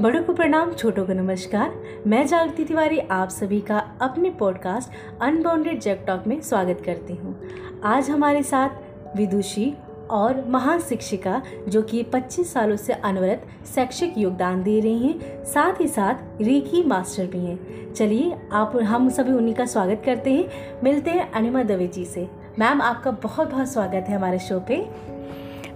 बड़ों 0.00 0.22
को 0.22 0.32
प्रणाम, 0.32 0.72
छोटों 0.72 1.06
को 1.06 1.12
नमस्कार। 1.12 1.74
मैं 2.06 2.26
जागृति 2.26 2.64
तिवारी, 2.64 2.98
आप 2.98 3.28
सभी 3.28 3.60
का 3.60 3.78
अपने 4.02 4.30
पॉडकास्ट 4.30 4.90
अनबाउंडेड 5.22 5.80
जग 5.80 5.98
टॉक 6.06 6.26
में 6.26 6.40
स्वागत 6.40 6.82
करती 6.86 7.12
हूँ। 7.12 7.40
आज 7.84 8.10
हमारे 8.10 8.42
साथ 8.42 8.68
विदुषी 9.16 9.74
और 10.10 10.44
महान 10.48 10.80
शिक्षिका, 10.80 11.42
जो 11.68 11.82
कि 11.82 12.02
25 12.02 12.52
सालों 12.52 12.76
से 12.76 12.92
अनवरत 12.92 13.46
शैक्षिक 13.74 14.18
योगदान 14.18 14.62
दे 14.62 14.80
रही 14.80 15.06
हैं, 15.08 15.44
साथ 15.44 15.80
ही 15.80 15.88
साथ 15.88 16.14
रेकी 16.40 16.84
मास्टर 16.84 17.26
भी 17.26 17.38
हैं। 17.38 17.92
चलिए, 17.92 18.36
आप, 18.52 18.76
हम 18.76 19.08
सभी 19.08 19.32
उन्हीं 19.32 19.54
का 19.54 19.66
स्वागत 19.66 20.02
करते 20.06 20.32
हैं। 20.32 20.48
मिलते 20.84 21.10
हैं 21.10 21.32
अनिमा 21.32 21.62
दवे 21.62 21.86
जी 21.86 22.04
से। 22.04 22.28
मैम, 22.58 22.82
आपका 22.82 23.10
बहुत 23.10 23.50
बहुत 23.50 23.68
स्वागत 23.68 24.04
है 24.08 24.16
हमारे 24.16 24.38
शो 24.38 24.60
पे। 24.60 24.88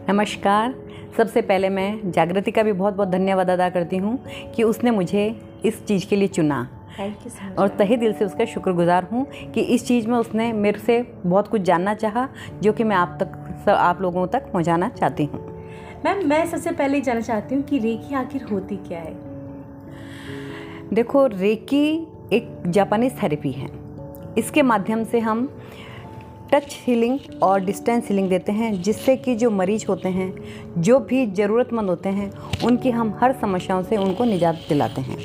नमस्कार। 0.08 0.87
सबसे 1.18 1.40
पहले 1.42 1.68
मैं 1.68 2.10
जागृति 2.12 2.50
का 2.50 2.62
भी 2.62 2.72
बहुत 2.72 2.94
बहुत 2.94 3.08
धन्यवाद 3.08 3.50
अदा 3.50 3.68
करती 3.68 3.96
हूँ 3.96 4.18
कि 4.54 4.62
उसने 4.62 4.90
मुझे 4.90 5.24
इस 5.64 5.84
चीज़ 5.86 6.06
के 6.06 6.16
लिए 6.16 6.28
चुना। 6.28 6.58
और 7.58 7.68
तहे 7.68 7.96
दिल 7.96 8.12
से 8.12 8.24
उसका 8.24 8.44
शुक्रगुजार 8.44 9.08
हूँ 9.12 9.24
कि 9.54 9.60
इस 9.60 9.86
चीज़ 9.86 10.06
में 10.08 10.16
उसने 10.18 10.52
मेरे 10.52 10.78
से 10.78 11.00
बहुत 11.26 11.48
कुछ 11.48 11.62
जानना 11.62 11.94
चाहा 11.94 12.28
जो 12.62 12.72
कि 12.72 12.84
मैं 12.84 12.96
आप 12.96 13.16
तक 13.20 13.32
सब 13.64 13.70
आप 13.70 14.02
लोगों 14.02 14.26
तक 14.26 14.50
पहुँचाना 14.52 14.88
चाहती 14.88 15.24
हूँ। 15.24 15.40
मैम 16.04 16.26
मैं 16.28 16.44
सबसे 16.46 16.72
पहले 16.72 17.00
जानना 17.00 17.20
चाहती 17.20 17.54
हूँ 17.54 17.62
कि 17.62 17.78
रेकी 17.78 18.14
आखिर 18.14 18.42
होती 18.42 18.76
क्या 18.76 18.98
है? 18.98 19.14
देखो 20.94 21.26
रेकी 21.26 21.86
एक 22.32 22.62
जापानीज 22.66 23.22
थेरेपी 23.22 23.52
है। 23.52 23.68
इसके 24.38 24.62
माध्यम 24.62 25.04
से 25.04 25.18
हम 25.18 25.48
टच 26.52 26.76
हीलिंग 26.82 27.18
और 27.42 27.60
डिस्टेंस 27.60 28.08
हीलिंग 28.08 28.28
देते 28.28 28.52
हैं, 28.52 28.70
जिससे 28.82 29.16
कि 29.16 29.34
जो 29.36 29.50
मरीज़ 29.50 29.84
होते 29.88 30.08
हैं, 30.08 30.32
जो 30.78 30.98
भी 31.00 31.26
ज़रूरतमंद 31.26 31.88
होते 31.90 32.08
हैं, 32.08 32.30
उनकी 32.64 32.90
हम 32.90 33.12
हर 33.20 33.32
समस्याओं 33.40 33.82
से 33.82 33.96
उनको 33.96 34.24
निजात 34.24 34.64
दिलाते 34.68 35.00
हैं। 35.00 35.16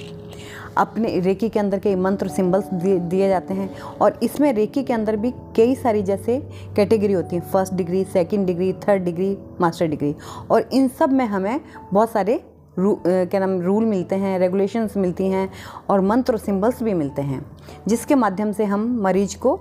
अपने 0.78 1.20
रेकी 1.20 1.50
के 1.50 1.60
अंदर 1.60 1.80
कई 1.80 1.96
मंत्र 1.96 2.28
सिंबल्स 2.28 2.70
दिए 2.74 3.28
जाते 3.30 3.54
हैं 3.54 3.70
और 4.02 4.20
इसमें 4.24 4.52
रेकी 4.54 4.84
के 4.84 4.94
अंदर 4.94 5.16
भी 5.16 5.32
कई 5.56 5.76
सारी 5.76 6.02
जैसे 6.04 6.38
कैटेगरी 6.76 7.14
होती 7.14 7.36
हैं 7.36 7.44
first 7.52 7.74
degree 7.74 8.04
second 8.04 8.46
degree 8.48 8.72
third 8.88 9.04
degree 9.04 9.38
master 9.62 9.88
degree 9.88 10.14
और 10.52 10.70
इन 10.74 10.88
सब 11.00 11.12
में 11.12 11.26
हमें 11.26 11.60
बहुत 11.94 12.12
सारे 12.12 12.42
रू 12.80 12.98
क्या 13.06 13.40
नाम 13.40 13.60
रूल 13.62 13.86
मिलते 13.86 14.16
हैं 14.16 14.38
रेगुलेशंस 14.40 14.98
मिलती 14.98 15.28
हैं 15.28 15.50
और 15.90 16.02
मंत्र 16.02 16.38
सिंबल्स 16.38 16.82
भी 16.84 16.94
मिलते 16.94 17.22
हैं, 17.22 17.46
जिसके 17.88 18.16
माध्यम 18.16 18.52
से 18.52 18.66
हम 18.66 18.88
मरीज़ 19.02 19.38
को 19.38 19.60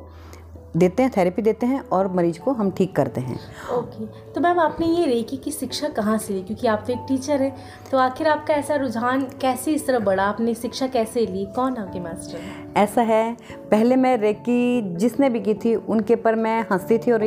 देते 0.77 1.03
हैं 1.03 1.11
थेरेपी 1.17 1.43
देते 1.43 1.67
हैं 1.67 1.81
और 1.89 2.13
मरीज़ 2.13 2.39
को 2.41 2.53
हम 2.53 2.71
ठीक 2.71 2.95
करते 2.97 3.21
हैं। 3.21 3.39
Okay 3.73 3.97
okay. 3.97 4.35
तो 4.35 4.41
मैम 4.41 4.61
आपने 4.61 4.87
ये 4.87 5.07
रेकी 5.07 5.37
की 5.37 5.51
शिक्षा 5.51 5.89
कहाँ 5.89 6.17
से 6.19 6.35
ली? 6.35 6.43
क्योंकि 6.43 6.67
आप 6.67 6.85
तो 6.87 6.93
एक 6.93 7.05
टीचर 7.09 7.43
हैं 7.43 7.57
तो 7.91 7.99
आखिर 7.99 8.29
आपका 8.29 8.55
ऐसा 8.55 8.77
रुझान 8.77 9.23
कैसे 9.41 9.73
इस 9.73 9.87
तरह 9.87 9.99
बढ़ा? 9.99 10.25
आपने 10.25 10.55
शिक्षा 10.55 10.87
कैसे 10.87 11.27
ली? 11.27 11.45
कौन 11.57 11.77
आपके 11.77 12.01
मास्टर 12.01 12.39
ऐसा 12.77 13.03
है 13.03 13.37
पहले 13.71 13.97
मैं 13.97 14.17
रेकी 14.19 14.97
जिसने 14.97 15.31
भी 15.31 15.41
की 15.41 15.55
थी 15.55 15.75
उनके 15.75 16.17
पर 16.17 16.35
मैं 16.35 16.61
हंसती 16.73 16.99
थी 16.99 17.13
और 17.13 17.25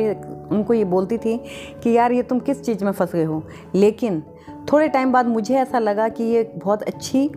उनको 0.50 0.74
ये 0.74 0.84
बोलती 0.84 1.18
थी 1.18 1.38
कि 1.82 1.92
यार 1.92 2.12
ये 2.12 2.22
तुम 2.22 2.40
किस 2.40 2.62
चीज़ 2.62 2.84
में 2.84 2.92
फंस 2.92 3.12
गए 3.14 3.24
हो? 3.24 3.42
लेकिन 3.74 4.22
थोड़े 4.72 4.88
टाइम 4.88 5.12
बाद 5.12 5.26
मुझे 5.26 5.54
ऐसा 5.54 5.78
लगा 5.78 6.08
कि 6.08 6.24
ये 6.24 6.42
बहुत 6.56 6.82
अच्छी 6.82 7.28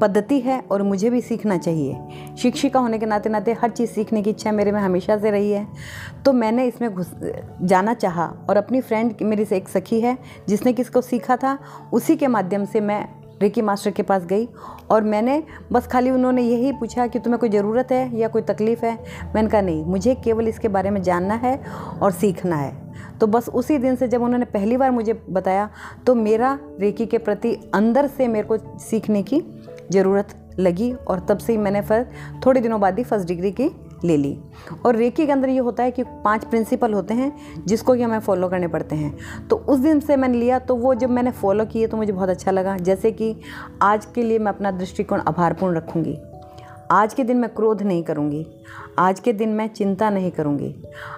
पद्धति 0.00 0.38
है 0.40 0.62
और 0.70 0.82
मुझे 0.82 1.10
भी 1.10 1.20
सीखना 1.20 1.56
चाहिए। 1.58 1.98
शिक्षिका 2.38 2.80
होने 2.80 2.98
के 2.98 3.06
नाते 3.06 3.28
नाते 3.28 3.52
हर 3.52 3.70
चीज़ 3.70 3.90
सीखने 3.90 4.22
की 4.22 4.30
इच्छा 4.30 4.52
मेरे 4.52 4.72
में 4.72 4.80
हमेशा 4.80 5.18
से 5.18 5.30
रही 5.30 5.50
है। 5.50 5.66
तो 6.24 6.32
मैंने 6.32 6.64
इसमें 6.64 6.90
घुस, 6.94 7.12
जाना 7.62 7.94
चाहा 7.94 8.32
और 8.48 8.56
अपनी 8.56 8.80
फ्रेंड 8.80 9.14
मेरी 9.22 9.44
से 9.44 9.56
एक 9.56 9.68
सखी 9.68 10.00
है 10.00 10.16
जिसने 10.48 10.72
किसको 10.72 11.00
सीखा 11.00 11.36
था, 11.36 11.58
उसी 11.92 12.16
के 12.16 12.26
माध्यम 12.26 12.64
से 12.64 12.80
मैं 12.80 13.06
रिकी 13.42 13.62
मास्टर 13.62 13.90
के 13.90 14.02
पास 14.02 14.24
गई 14.24 14.48
और 14.90 15.02
मैंने 15.02 15.42
बस 15.72 15.86
खाली 15.86 16.10
उन्होंने 16.10 16.42
यही 16.42 16.72
पूछा 16.72 17.06
कि 17.06 17.18
तुम्हें 17.18 17.38
कोई 17.40 17.48
ज़रूरत 17.48 17.92
है 17.92 18.18
या 18.18 18.28
कोई 18.28 18.42
तकलीफ़ 18.42 18.84
है? 18.84 18.98
मैंने 19.34 19.48
कहा, 19.48 19.60
नहीं, 19.60 19.84
मुझे 19.84 20.14
केवल 20.14 20.48
इसके 20.48 20.68
बारे 20.68 20.90
में 20.90 21.02
जानना 21.02 21.34
है 21.34 21.60
और 22.02 22.12
सीखना 22.12 22.56
है। 22.56 22.76
तो 23.20 23.26
बस 23.26 23.48
उसी 23.48 23.78
दिन 23.78 23.96
से 23.96 24.08
जब 24.08 24.22
उन्होंने 24.22 24.44
पहली 24.44 24.76
बार 24.76 24.90
मुझे 24.90 25.12
बताया 25.30 25.68
तो 26.06 26.14
मेरा 26.14 26.58
रेकी 26.80 27.06
के 27.06 27.18
प्रति 27.18 27.54
अंदर 27.74 28.06
से 28.06 28.28
मेरे 28.28 28.46
को 28.48 28.56
सीखने 28.78 29.22
की 29.22 29.40
ज़रूरत 29.92 30.34
लगी 30.58 30.92
और 30.92 31.26
तब 31.28 31.38
से 31.38 31.52
ही 31.52 31.58
मैंने 31.58 31.80
फिर 31.82 32.06
थोड़े 32.46 32.60
दिनों 32.60 32.80
बाद 32.80 32.98
ही 32.98 33.04
फ़र्स्ट 33.04 33.28
डिग्री 33.28 33.50
की 33.50 33.70
ले 34.04 34.16
ली। 34.16 34.38
और 34.86 34.96
रेकी 34.96 35.26
के 35.26 35.32
अंदर 35.32 35.48
ये 35.48 35.58
होता 35.58 35.82
है 35.82 35.90
कि 35.90 36.02
पाँच 36.24 36.44
प्रिंसिपल 36.44 36.92
होते 36.92 37.14
हैं 37.14 37.64
जिसको 37.66 37.94
कि 37.94 38.02
हमें 38.02 38.18
फॉलो 38.20 38.48
करने 38.48 38.68
पड़ते 38.68 38.96
हैं। 38.96 39.46
तो 39.48 39.56
उस 39.56 39.78
दिन 39.78 40.00
से 40.00 40.16
मैंने 40.16 40.38
लिया 40.38 40.58
तो 40.58 40.76
वो 40.76 40.94
जब 40.94 41.10
मैंने 41.10 41.30
फॉलो 41.30 41.64
किए 41.64 41.86
तो 41.86 41.96
मुझे 41.96 42.12
बहुत 42.12 42.28
अच्छा 42.28 42.50
लगा। 42.50 42.76
जैसे 42.76 43.12
कि 43.12 43.34
आज 43.82 44.06
के 44.06 44.22
लिए 44.22 44.38
मैं 44.38 44.52
अपना 44.52 44.70
दृष्टिकोण 44.70 45.20
आभारपूर्ण 45.20 45.76
रखूँगी। 45.76 46.16
आज 46.90 47.14
के 47.14 47.24
दिन 47.24 47.36
मैं 47.36 47.50
क्रोध 47.54 47.82
नहीं 47.82 48.02
करूँगी। 48.02 48.46
आज 48.98 49.20
के 49.20 49.32
दिन 49.32 49.48
मैं 49.48 49.68
चिंता 49.68 50.10
नहीं 50.10 50.30
करूँगी। 50.30 50.74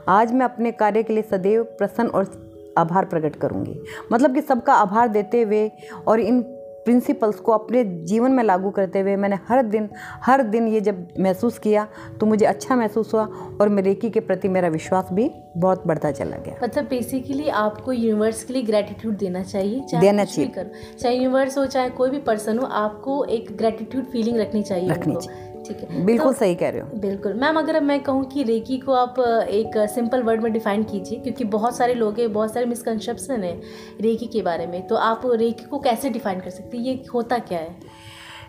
आज 0.09 0.33
मैं 0.33 0.45
अपने 0.45 0.73
कार्य 0.73 1.03
के 1.03 1.13
लिए 1.13 1.23
सदैव 1.23 1.63
प्रसन्न 1.79 2.09
और 2.09 2.75
आभार 2.79 3.05
प्रकट 3.05 3.37
करूँगी। 3.37 3.79
मतलब 4.13 4.35
कि 4.35 4.41
सबका 4.41 4.75
आभार 4.75 5.09
देते 5.09 5.43
हुए 5.43 5.71
और 6.07 6.21
इन 6.21 6.43
प्रिंसिपल्स 6.91 7.41
को 7.41 7.53
अपने 7.53 7.83
जीवन 8.05 8.33
में 8.33 8.43
लागू 8.45 8.71
करते 8.71 9.01
हुए 9.01 9.15
मैंने 9.17 9.37
हर 9.49 9.63
दिन 9.63 9.89
हर 10.25 10.43
दिन 10.43 10.67
ये 10.69 10.81
जब 10.81 11.07
महसूस 11.21 11.59
किया 11.59 11.87
तो 12.21 12.27
मुझे 12.27 12.45
अच्छा 12.47 12.77
महसूस 12.77 13.13
हुआ 13.15 13.25
और 13.61 13.69
मेरेकी 13.69 14.11
के 14.11 14.21
प्रति 14.21 14.49
मेरा 14.49 14.69
विश्वास 14.69 15.09
भी 15.13 15.31
बहुत 15.57 15.87
बढ़ता 15.87 16.11
चला 16.11 16.37
गया 16.37 16.55
मतलब 16.63 16.85
बेसिकली 16.85 17.49
आपको 17.49 17.93
यूनिवर्स 17.93 18.43
के 18.45 18.53
लिए 18.53 18.63
ग्रेटिट्यूड 18.63 19.17
देना 19.17 19.43
चाहिए 19.43 19.81
चाहे 19.81 20.01
देना 20.01 20.25
चाहिए। 20.25 20.71
चाहे 21.01 21.15
यूनिवर्स 21.15 21.59
हो 21.59 21.67
चाहे 21.67 21.91
कोई 21.91 22.11
भी 22.11 22.19
पर्सन 22.19 22.59
हो 22.59 22.67
आपको 22.81 23.25
एक 23.37 23.57
ग्रेटिट्यूड 23.57 24.05
फीलिंग 24.05 24.39
रखनी 24.39 24.63
चाहिए 24.63 24.91
रखनी 24.91 25.17
चाहिए। 25.17 25.50
ठीक 25.71 25.91
है। 25.91 26.05
बिल्कुल 26.07 26.33
तो- 26.33 26.39
सही 26.39 26.55
कह 26.55 26.69
रहे 26.69 26.81
हो। 26.81 26.89
बिल्कुल। 26.99 27.35
मैम 27.35 27.59
अगर 27.59 27.81
मैं 27.81 28.03
कहूँ 28.03 28.25
कि 28.25 28.43
रेकी 28.43 28.79
को 28.79 28.93
आप 28.93 29.21
एक 29.51 29.89
सिंपल 29.89 30.23
वर्ड 30.23 30.43
में 30.43 30.53
डिफाइन 30.53 30.83
कीजिए 30.83 31.19
क्योंकि 31.19 31.45
बहुत 31.45 31.77
सारे 31.77 31.95
लोग 31.95 32.21
हैं 32.21 32.33
बहुत 32.33 32.55
सारे 32.55 32.67
मिसकनसेप्शन 32.67 33.45
है 33.45 33.61
रेकी 34.01 34.27
के 34.27 34.43
बारे 34.43 34.67
में 34.67 34.87
तो 34.87 34.95
आप 34.95 35.23
रेकी 35.27 35.65
को 35.65 35.79
कैसे 35.79 36.11
डिफाइन 36.11 36.41
कर 36.41 36.51
सकते 36.51 36.77
हैं? 36.77 36.85
ये 36.85 37.05
होता 37.15 37.39
क्या 37.39 37.59
है? 37.59 37.77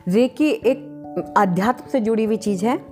रेकी 0.08 0.50
एक 0.50 0.88
अध्यात्म 1.38 1.84
से 1.92 2.00
जुड़ी 2.00 2.24
हुई 2.24 2.38
चीज़ 2.38 2.66
है। 2.66 2.91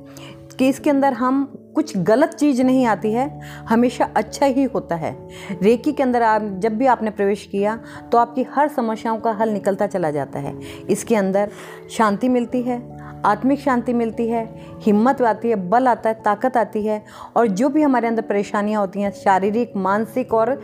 कि 0.60 0.68
इसके 0.68 0.90
अंदर 0.90 1.14
हम 1.14 1.44
कुछ 1.76 1.98
गलत 1.98 2.30
चीज़ 2.30 2.62
नहीं 2.64 2.86
आती 2.86 3.12
है, 3.12 3.40
हमेशा 3.70 4.10
अच्छा 4.16 4.46
ही 4.46 4.64
होता 4.66 4.96
है। 4.96 5.16
रेकी 5.62 5.92
के 5.92 6.04
अंदर 6.04 6.24
आप, 6.24 6.42
जब 6.60 6.78
भी 6.78 6.86
आपने 6.86 7.10
प्रवेश 7.10 7.48
किया 7.52 7.80
तो 8.12 8.18
आपकी 8.18 8.44
हर 8.52 8.68
समस्याओं 8.68 9.20
का 9.20 9.32
हल 9.32 9.50
निकलता 9.50 9.88
चला 9.88 10.12
जाता 10.12 10.40
है। 10.40 10.58
इसके 10.90 11.16
अंदर 11.16 11.52
शांति 11.92 12.30
मिलती 12.30 12.62
है, 12.62 12.82
आत्मिक 13.26 13.60
शांति 13.60 13.94
मिलती 13.94 14.28
है, 14.28 14.44
हिम्मत 14.82 15.22
आती 15.22 15.50
है, 15.50 15.56
बल 15.70 15.88
आता 15.88 16.10
है, 16.10 16.16
ताकत 16.16 16.58
आती 16.58 16.86
है, 16.86 17.04
और 17.36 17.48
जो 17.48 17.70
भी 17.70 17.82
हमारे 17.82 18.08
अंदर 18.08 18.22
परेशानियाँ 18.22 18.82
होती 18.82 19.02
हैं, 19.02 19.12
शारीरिक, 19.14 19.74
मानसिक 19.78 20.34
और 20.34 20.60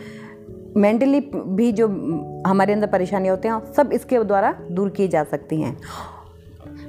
मेंटली 0.77 1.19
भी 1.31 1.71
जो 1.71 1.87
हमारे 2.47 2.73
अंदर 2.73 2.87
परेशानियाँ 2.87 3.35
होती 3.35 3.47
हैं, 3.47 3.73
सब 3.73 3.93
इसके 3.93 4.23
द्वारा 4.23 4.53
दूर 4.71 4.89
की 4.89 5.07
जा 5.07 5.23
सकती 5.23 5.61
हैं। 5.61 5.77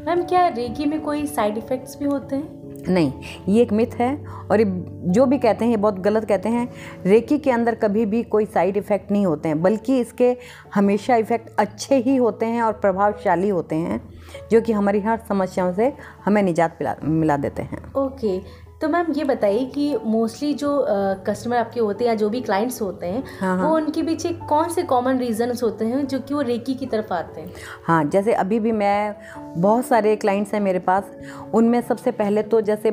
मैम, 0.07 0.23
क्या 0.23 0.47
रेकी 0.49 0.85
में 0.85 1.01
कोई 1.01 1.27
साइड 1.27 1.59
इफ़ेक्ट्स 1.59 1.99
भी 1.99 2.05
होते 2.05 2.37
हैं? 2.37 2.66
नहीं, 2.89 3.13
ये 3.49 3.63
एक 3.63 3.73
मिथ 3.73 3.95
है 3.95 4.17
और 4.51 4.61
ये 4.61 4.67
जो 5.07 5.27
भी 5.27 5.39
कहते 5.39 5.65
हैं, 5.65 5.71
ये 5.71 5.77
बहुत 5.77 5.99
गलत 6.01 6.25
कहते 6.25 6.49
हैं, 6.49 6.69
रेकी 7.07 7.39
के 7.39 7.51
अंदर 7.51 7.75
कभी 7.75 8.05
भी 8.07 8.23
कोई 8.25 8.45
साइड 8.45 8.77
इफ़ेक्ट 8.77 9.11
नहीं 9.13 9.27
होते 9.27 9.49
हैं, 9.49 9.63
बल्कि 9.63 9.99
इसके 10.01 10.37
हमेशा 10.75 11.17
इफ़ेक्ट 11.17 11.51
अच्छे 11.59 11.97
ही 11.97 12.17
होते 12.17 12.47
हैं 12.47 12.63
और 12.63 12.73
प्रभावशाली 12.73 13.49
होते 13.49 13.77
हैं, 13.77 14.01
जो 14.51 14.61
कि 14.61 14.73
हमारी 14.73 15.01
हर 15.01 15.19
समस्याओं 15.29 15.73
से 15.73 15.93
हमें 16.25 16.43
निजात 16.43 16.79
मिला 17.03 17.37
देते 17.37 17.63
हैं। 17.63 17.93
ओके 17.95 18.39
तो 18.81 18.89
मैम 18.89 19.07
ये 19.17 19.25
बताइए 19.25 19.65
कि 19.65 19.97
मोस्टली 20.05 20.53
जो 20.55 20.71
कस्टमर 21.27 21.57
आपके 21.57 21.81
होते 21.81 22.05
हैं 22.05 22.09
या 22.11 22.15
जो 22.15 22.29
भी 22.31 22.41
क्लाइंट्स 22.41 22.81
होते 22.83 23.07
हैं 23.07 23.23
हाँ, 23.41 23.57
हाँ। 23.59 23.69
वो 23.69 23.77
उनके 23.77 24.03
पीछे 24.03 24.33
कौन 24.49 24.69
से 24.69 24.83
कॉमन 24.83 25.19
रीजंस 25.19 25.63
होते 25.63 25.85
हैं 25.85 26.07
जो 26.07 26.19
कि 26.21 26.35
वो 26.35 26.41
रेकी 26.41 26.75
की 26.75 26.87
तरफ़ 26.87 27.13
आते 27.15 27.41
हैं? 27.41 27.53
हाँ 27.85 28.03
जैसे 28.05 28.33
अभी 28.35 28.61
भी 28.61 28.73
मैं 28.73 29.15
बहुत 29.57 29.87
सारे 29.87 30.15
क्लाइंट्स 30.17 30.55
हैं 30.55 30.61
मेरे 30.61 30.79
पास 30.79 31.11
उनमें 31.55 31.81
सबसे 31.81 32.11
पहले 32.13 32.43
तो 32.43 32.61
जैसे 32.61 32.91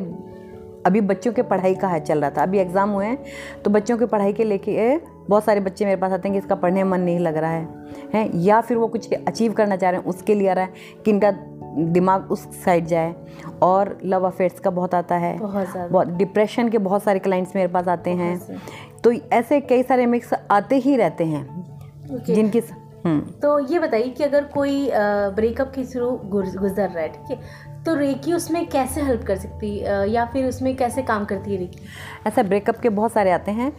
अभी 0.86 1.02
बच्चों 1.02 1.32
के 1.34 1.42
पढ़ाई 1.42 1.76
का 1.76 1.88
है 1.88 2.00
चल 2.00 2.20
रहा 2.20 2.30
था। 2.30 2.44
अभी 2.44 2.60
एग्ज़ाम 2.60 2.90
हुए 2.90 3.06
हैं 3.06 3.62
तो 3.64 3.70
बच्चों 3.70 3.98
की 3.98 4.06
पढ़ाई 4.06 4.34
के 4.34 4.44
लेके 4.44 4.98
बहुत 4.98 5.44
सारे 5.44 5.60
बच्चे 5.60 5.86
मेरे 5.86 5.98
पास 5.98 6.12
आते 6.12 6.28
हैं 6.28 6.34
कि 6.34 6.40
इसका 6.40 6.56
पढ़ने 6.56 6.84
में 6.84 6.92
मन 6.92 7.02
नहीं 7.02 7.20
लग 7.20 7.38
रहा 7.38 7.52
है 7.52 7.68
हैं? 8.14 8.30
या 8.36 8.60
फिर 8.62 8.78
वो 8.78 8.88
कुछ 8.88 9.14
अचीव 9.14 9.54
करना 9.54 9.76
चाह 9.76 9.90
रहे 9.90 10.00
हैं 10.00 10.08
उसके 10.08 10.36
लिए 10.36 10.50
आ 10.50 10.54
रहा 10.54 10.66
है 10.66 11.02
कि 11.06 11.12
इनका 11.12 11.32
दिमाग 11.74 12.32
उस 12.32 12.44
साइड 12.64 12.86
जाए 12.86 13.14
और 13.62 13.98
लव 14.06 14.28
अफेयर्स 14.28 14.60
का 14.60 14.70
बहुत 14.70 14.96
आता 14.96 15.16
है। 15.16 15.38
बहुत 15.40 16.08
डिप्रेशन 16.08 16.70
के 16.70 16.78
बहुत 16.78 17.04
सारे 17.04 17.20
क्लाइंट्स 17.20 17.56
मेरे 17.56 17.68
पास 17.68 17.88
आते 17.88 18.12
हैं। 18.12 18.62
तो 19.04 19.12
ऐसे 19.12 19.60
कई 19.62 19.84
सारे 19.84 20.06
मिक्स 20.06 20.34
आते 20.52 20.76
ही 20.76 20.96
रहते 20.96 21.26
हैं। 21.26 21.44
ओके। 22.16 22.34
जिनकी 22.36 22.62
हम्म। 23.06 23.20
तो 23.42 23.58
ये 23.72 23.80
बताइए 23.80 24.10
कि 24.10 24.24
अगर 24.24 24.44
कोई 24.44 24.90
ब्रेकअप 25.36 25.72
के 25.76 25.84
थ्रू 25.84 26.10
गुजर 26.26 26.90
रहा 26.90 27.00
है 27.00 27.08
ठीक 27.08 27.32
है? 27.32 27.72
तो 27.84 27.94
रेकी 27.94 28.34
उसमें 28.34 28.66
कैसे 28.70 29.02
हेल्प 29.02 29.24
कर 29.24 29.38
सकती 29.38 29.78
है 29.80 30.10
या 30.10 30.26
फिर 30.26 30.46
उसमें 30.46 30.76
कैसे 30.76 31.02
काम 31.02 31.26
करती 31.26 31.52
है 31.52 31.58
रेकी? 31.58 31.80
ऐसा 32.28 32.44
ब्रेकअप 32.44 32.78
के 32.78 32.90
बहुत 32.90 33.12
सारे 33.12 33.32
आते 33.32 33.52
हैं। 33.52 33.72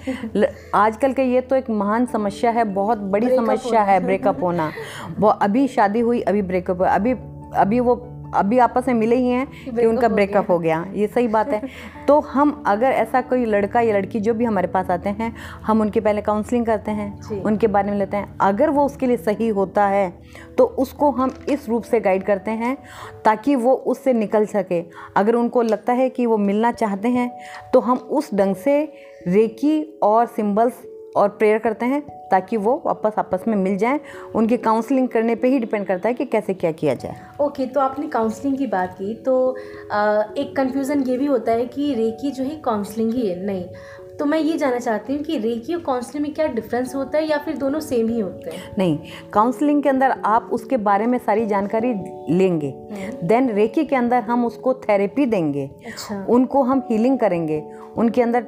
आजकल 0.74 1.12
के 1.12 1.22
ये 1.24 1.40
तो 1.40 1.56
एक 1.56 1.70
महान 1.70 2.06
समस्या 2.06 2.50
है 2.50 2.64
बहुत 2.64 2.98
बड़ी 2.98 3.36
समस्या 3.36 3.82
है 3.82 3.98
ब्रेकअप 4.00 4.42
होना। 4.42 4.70
वो 5.18 5.28
अभी 5.28 5.66
शादी 5.68 6.00
हुई 6.00 6.20
अभी 6.22 6.42
ब्रेकअप 6.42 6.78
हुआ। 6.78 6.88
अभी 6.88 7.14
अभी 7.56 7.80
वो 7.80 7.94
अभी 8.34 8.58
आपस 8.58 8.86
में 8.88 8.94
मिले 8.94 9.16
ही 9.16 9.28
हैं 9.28 9.46
कि 9.66 9.84
उनका 9.86 10.08
ब्रेकअप 10.08 10.50
हो 10.50 10.58
गया। 10.58 10.84
ये 10.94 11.06
सही 11.06 11.28
बात 11.28 11.48
है। 11.48 11.60
तो 12.08 12.18
हम 12.20 12.62
अगर 12.66 12.86
ऐसा 12.86 13.20
कोई 13.20 13.44
लड़का 13.44 13.80
या 13.80 13.96
लड़की 13.98 14.20
जो 14.20 14.34
भी 14.34 14.44
हमारे 14.44 14.68
पास 14.68 14.90
आते 14.90 15.08
हैं 15.10 15.34
हम 15.64 15.80
उनके 15.80 16.00
पहले 16.00 16.22
काउंसलिंग 16.22 16.64
करते 16.66 16.90
हैं 16.90 17.40
उनके 17.42 17.66
बारे 17.66 17.90
में 17.90 17.98
लेते 17.98 18.16
हैं। 18.16 18.36
अगर 18.40 18.70
वो 18.70 18.84
उसके 18.86 19.06
लिए 19.06 19.16
सही 19.16 19.48
होता 19.48 19.86
है 19.86 20.10
तो 20.58 20.64
उसको 20.64 21.10
हम 21.10 21.34
इस 21.48 21.68
रूप 21.68 21.82
से 21.82 22.00
गाइड 22.00 22.22
करते 22.22 22.50
हैं 22.50 22.76
ताकि 23.24 23.54
वो 23.56 23.74
उससे 23.74 24.12
निकल 24.12 24.46
सके। 24.46 24.82
अगर 25.16 25.34
उनको 25.34 25.62
लगता 25.62 25.92
है 25.92 26.08
कि 26.10 26.26
वो 26.26 26.36
मिलना 26.38 26.72
चाहते 26.72 27.08
हैं 27.08 27.30
तो 27.72 27.80
हम 27.80 27.98
उस 27.98 28.34
ढंग 28.34 28.54
से 28.54 28.82
रेकी 29.28 29.82
और 30.02 30.26
सिम्बल्स 30.26 30.82
और 31.16 31.28
प्रेयर 31.28 31.58
करते 31.58 31.86
हैं 31.86 32.00
ताकि 32.30 32.56
वो 32.56 32.82
वापस 32.86 33.12
आपस 33.18 33.44
में 33.48 33.56
मिल 33.56 33.76
जाएँ। 33.76 34.00
उनकी 34.34 34.56
काउंसलिंग 34.56 35.08
करने 35.08 35.34
पे 35.34 35.48
ही 35.48 35.58
डिपेंड 35.58 35.86
करता 35.86 36.08
है 36.08 36.14
कि 36.14 36.24
कैसे 36.24 36.54
क्या 36.54 36.72
किया 36.72 36.94
जाए। 36.94 37.16
ओके 37.40 37.62
okay, 37.62 37.74
तो 37.74 37.80
आपने 37.80 38.06
काउंसलिंग 38.06 38.58
की 38.58 38.66
बात 38.66 38.94
की 38.94 39.14
तो 39.14 39.56
आ, 39.92 40.22
एक 40.38 40.56
कन्फ्यूज़न 40.56 41.02
ये 41.02 41.18
भी 41.18 41.26
होता 41.26 41.52
है 41.52 41.66
कि 41.66 41.94
रेकी 41.94 42.30
जो 42.30 42.44
है 42.44 42.56
काउंसलिंग 42.56 43.12
ही 43.14 43.28
है 43.28 43.46
नहीं। 43.46 43.64
तो 44.18 44.24
मैं 44.24 44.38
ये 44.38 44.56
जानना 44.56 44.78
चाहती 44.78 45.12
हूँ 45.12 45.22
कि 45.22 45.38
रेकी 45.38 45.74
और 45.74 45.80
काउंसलिंग 45.80 46.22
में 46.26 46.34
क्या 46.34 46.46
डिफरेंस 46.46 46.94
होता 46.94 47.18
है 47.18 47.28
या 47.28 47.38
फिर 47.38 47.56
दोनों 47.56 47.80
सेम 47.80 48.08
ही 48.08 48.20
होते 48.20 48.50
हैं? 48.50 48.74
नहीं 48.78 48.98
काउंसलिंग 49.32 49.82
के 49.82 49.88
अंदर 49.88 50.10
आप 50.24 50.50
उसके 50.52 50.76
बारे 50.76 51.06
में 51.06 51.18
सारी 51.18 51.46
जानकारी 51.46 51.92
लेंगे। 52.36 52.74
देन 53.22 53.44
हम्म। 53.44 53.54
रेकी 53.54 53.84
के 53.84 53.96
अंदर 53.96 54.22
हम 54.22 54.46
उसको 54.46 54.74
थेरेपी 54.74 55.26
देंगे। 55.26 55.70
अच्छा। 55.86 56.26
उनको 56.28 56.62
हम 56.62 56.82
हीलिंग 56.90 57.18
करेंगे। 57.18 57.62
उनके 57.96 58.22
अंदर 58.22 58.46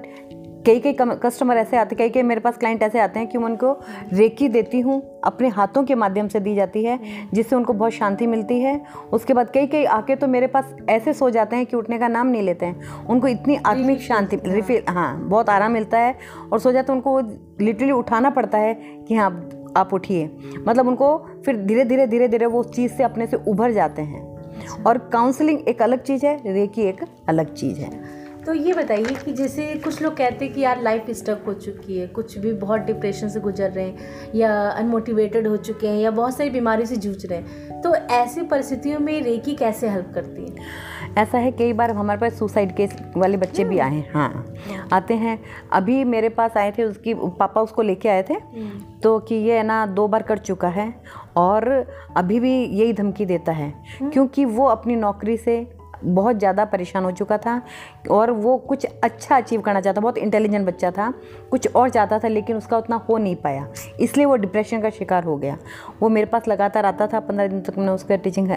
कई 0.66 0.80
कई 0.80 0.96
कस्टमर 1.22 1.56
ऐसे 1.56 1.76
आते 1.76 1.96
कई 1.96 2.08
कई 2.08 2.22
मेरे 2.22 2.40
पास 2.40 2.56
क्लाइंट 2.58 2.82
ऐसे 2.82 3.00
आते 3.00 3.18
हैं 3.18 3.28
कि 3.28 3.38
मैं 3.38 3.44
उनको 3.44 3.72
रेकी 4.12 4.48
देती 4.48 4.80
हूँ 4.80 5.20
अपने 5.24 5.48
हाथों 5.48 5.82
के 5.84 5.94
माध्यम 5.94 6.28
से 6.28 6.40
दी 6.40 6.54
जाती 6.54 6.84
है 6.84 6.98
जिससे 7.34 7.56
उनको 7.56 7.72
बहुत 7.72 7.92
शांति 7.92 8.26
मिलती 8.26 8.58
है। 8.60 8.80
उसके 9.12 9.34
बाद 9.34 9.50
कई 9.50 9.66
कई 9.66 9.84
आके 9.84 10.16
तो 10.16 10.26
मेरे 10.26 10.46
पास 10.46 10.74
ऐसे 10.90 11.12
सो 11.12 11.30
जाते 11.30 11.56
हैं 11.56 11.66
कि 11.66 11.76
उठने 11.76 11.98
का 11.98 12.08
नाम 12.08 12.26
नहीं 12.26 12.42
लेते 12.42 12.66
हैं। 12.66 13.06
उनको 13.06 13.28
इतनी 13.28 13.56
आत्मिक 13.56 14.00
शांति 14.00 14.40
रिफिल 14.46 14.82
हाँ 14.88 15.18
बहुत 15.20 15.50
आराम 15.50 15.72
मिलता 15.72 15.98
है 15.98 16.18
और 16.52 16.60
सो 16.60 16.72
जाते 16.72 16.92
उनको 16.92 17.20
लिटरली 17.60 17.92
उठाना 17.92 18.30
पड़ता 18.30 18.58
है 18.58 18.74
कि 19.08 19.14
हाँ 19.14 19.30
आप 19.76 19.94
उठिए। 19.94 20.30
मतलब 20.68 20.88
उनको 20.88 21.16
फिर 21.44 21.56
धीरे 21.56 21.84
धीरे 21.84 22.06
धीरे 22.06 22.28
धीरे 22.28 22.46
वो 22.46 22.60
उस 22.60 22.74
चीज़ 22.76 22.92
से 22.92 23.04
अपने 23.04 23.26
से 23.26 23.36
उभर 23.48 23.72
जाते 23.72 24.02
हैं। 24.02 24.82
और 24.86 24.98
काउंसलिंग 25.12 25.68
एक 25.68 25.82
अलग 25.82 26.02
चीज़ 26.02 26.26
है 26.26 26.36
रेकी 26.52 26.82
एक 26.82 27.04
अलग 27.28 27.54
चीज़ 27.54 27.80
है। 27.80 28.24
तो 28.46 28.54
ये 28.54 28.72
बताइए 28.72 29.14
कि 29.24 29.32
जैसे 29.32 29.64
कुछ 29.84 30.00
लोग 30.02 30.16
कहते 30.16 30.44
हैं 30.44 30.54
कि 30.54 30.60
यार 30.60 30.82
लाइफ 30.82 31.10
स्टक 31.10 31.42
हो 31.46 31.52
चुकी 31.54 31.98
है 31.98 32.06
कुछ 32.08 32.36
भी 32.38 32.52
बहुत 32.54 32.80
डिप्रेशन 32.80 33.28
से 33.28 33.40
गुजर 33.40 33.70
रहे 33.70 33.84
हैं 33.84 34.30
या 34.34 34.52
अनमोटिवेटेड 34.68 35.46
हो 35.46 35.56
चुके 35.58 35.88
हैं 35.88 35.98
या 35.98 36.10
बहुत 36.10 36.36
सारी 36.36 36.50
बीमारी 36.50 36.86
से 36.86 36.96
जूझ 36.96 37.26
रहे 37.26 37.38
हैं 37.38 37.80
तो 37.82 37.94
ऐसी 37.94 38.42
परिस्थितियों 38.42 39.00
में 39.00 39.20
रेकी 39.22 39.54
कैसे 39.54 39.88
हेल्प 39.88 40.12
करती 40.14 40.42
है 40.42 40.94
ऐसा 41.18 41.38
है 41.38 41.50
कई 41.52 41.72
बार 41.72 41.90
हमारे 41.90 42.20
पास 42.20 42.38
सुसाइड 42.38 42.74
केस 42.76 42.96
वाले 43.16 43.36
बच्चे 43.36 43.64
भी 43.64 43.78
आए 43.78 43.90
हैं 43.90 44.12
हाँ, 44.12 44.28
हाँ 44.68 44.88
आते 44.92 45.14
हैं 45.14 45.38
अभी 45.72 46.02
मेरे 46.06 46.28
पास 46.30 46.56
आए 46.56 46.72
थे 46.72 46.84
उसकी 46.84 47.14
पापा 47.14 47.60
उसको 47.60 47.82
लेके 47.82 48.08
आए 48.08 48.22
थे 48.22 48.34
हम्म। 48.34 49.00
तो 49.02 49.18
कि 49.18 49.34
ये 49.34 49.56
है 49.56 49.62
ना 49.62 49.84
दो 49.88 50.06
बार 50.08 50.22
कर 50.22 50.38
चुका 50.40 50.68
है 50.70 50.92
और 51.36 51.68
अभी 52.16 52.40
भी 52.40 52.52
यही 52.52 52.92
धमकी 52.92 53.26
देता 53.26 53.52
है 53.52 53.72
हम्म। 53.90 54.10
क्योंकि 54.10 54.44
वो 54.44 54.66
अपनी 54.66 54.96
नौकरी 54.96 55.36
से 55.36 55.64
बहुत 56.04 56.38
ज़्यादा 56.38 56.64
परेशान 56.66 57.04
हो 57.04 57.10
चुका 57.12 57.38
था 57.38 57.60
और 58.10 58.30
वो 58.30 58.56
कुछ 58.58 58.86
अच्छा 59.02 59.36
अचीव 59.36 59.60
करना 59.60 59.80
चाहता, 59.80 60.00
बहुत 60.00 60.18
इंटेलिजेंट 60.18 60.66
बच्चा 60.66 60.90
था, 60.90 61.12
कुछ 61.50 61.68
और 61.68 61.90
चाहता 61.90 62.18
था, 62.18 62.28
लेकिन 62.28 62.56
उसका 62.56 62.78
उतना 62.78 62.96
हो 63.08 63.18
नहीं 63.18 63.36
पाया। 63.36 63.66
इसलिए 64.00 64.26
वो 64.26 64.36
डिप्रेशन 64.36 64.82
का 64.82 64.90
शिकार 64.90 65.24
हो 65.24 65.36
गया। 65.36 65.56
वो 66.00 66.08
मेरे 66.08 66.26
पास 66.26 66.48
लगातार 66.48 66.86
आता 66.86 67.06
था, 67.06 67.20
पंद्रह 67.20 67.46
दिन 67.46 67.60
तक 67.62 67.78
मैंने 67.78 67.92
उसका 67.92 68.16
टीचिंग 68.18 68.50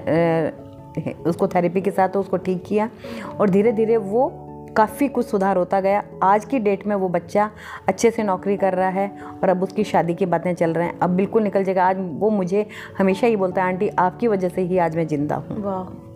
उसको 1.27 1.47
थेरेपी 1.47 1.81
के 1.81 1.91
साथ 1.91 2.15
उसको 2.17 2.37
ठीक 2.37 2.63
किया 2.65 2.89
और 3.31 3.49
धीरे 3.49 3.71
धीरे 3.71 3.97
वो 3.97 4.29
काफ़ी 4.77 5.07
कुछ 5.07 5.25
सुधार 5.25 5.57
होता 5.57 5.79
गया। 5.81 6.03
आज 6.23 6.45
की 6.45 6.59
डेट 6.59 6.85
में 6.87 6.95
वो 6.95 7.09
बच्चा 7.09 7.49
अच्छे 7.87 8.11
से 8.11 8.23
नौकरी 8.23 8.57
कर 8.57 8.73
रहा 8.73 8.89
है 8.89 9.09
और 9.33 9.49
अब 9.49 9.63
उसकी 9.63 9.83
शादी 9.83 10.13
की 10.13 10.25
बातें 10.25 10.53
चल 10.53 10.73
रहे 10.73 10.87
हैं। 10.87 10.99
अब 10.99 11.09
बिल्कुल 11.11 11.43
निकल 11.43 11.63
जाएगा। 11.63 11.85
आज 11.85 11.97
वो 12.19 12.29
मुझे 12.29 12.65
हमेशा 12.97 13.27
ही 13.27 13.35
बोलता 13.35 13.63
है, 13.63 13.67
आंटी, 13.67 13.89
आपकी 13.89 14.27
वजह 14.27 14.49
से 14.49 14.61
ही 14.61 14.77
आज 14.77 14.95
मैं 14.95 15.07
ज़िंदा 15.07 15.35
हूँ। 15.37 15.61
वाह। 15.63 16.08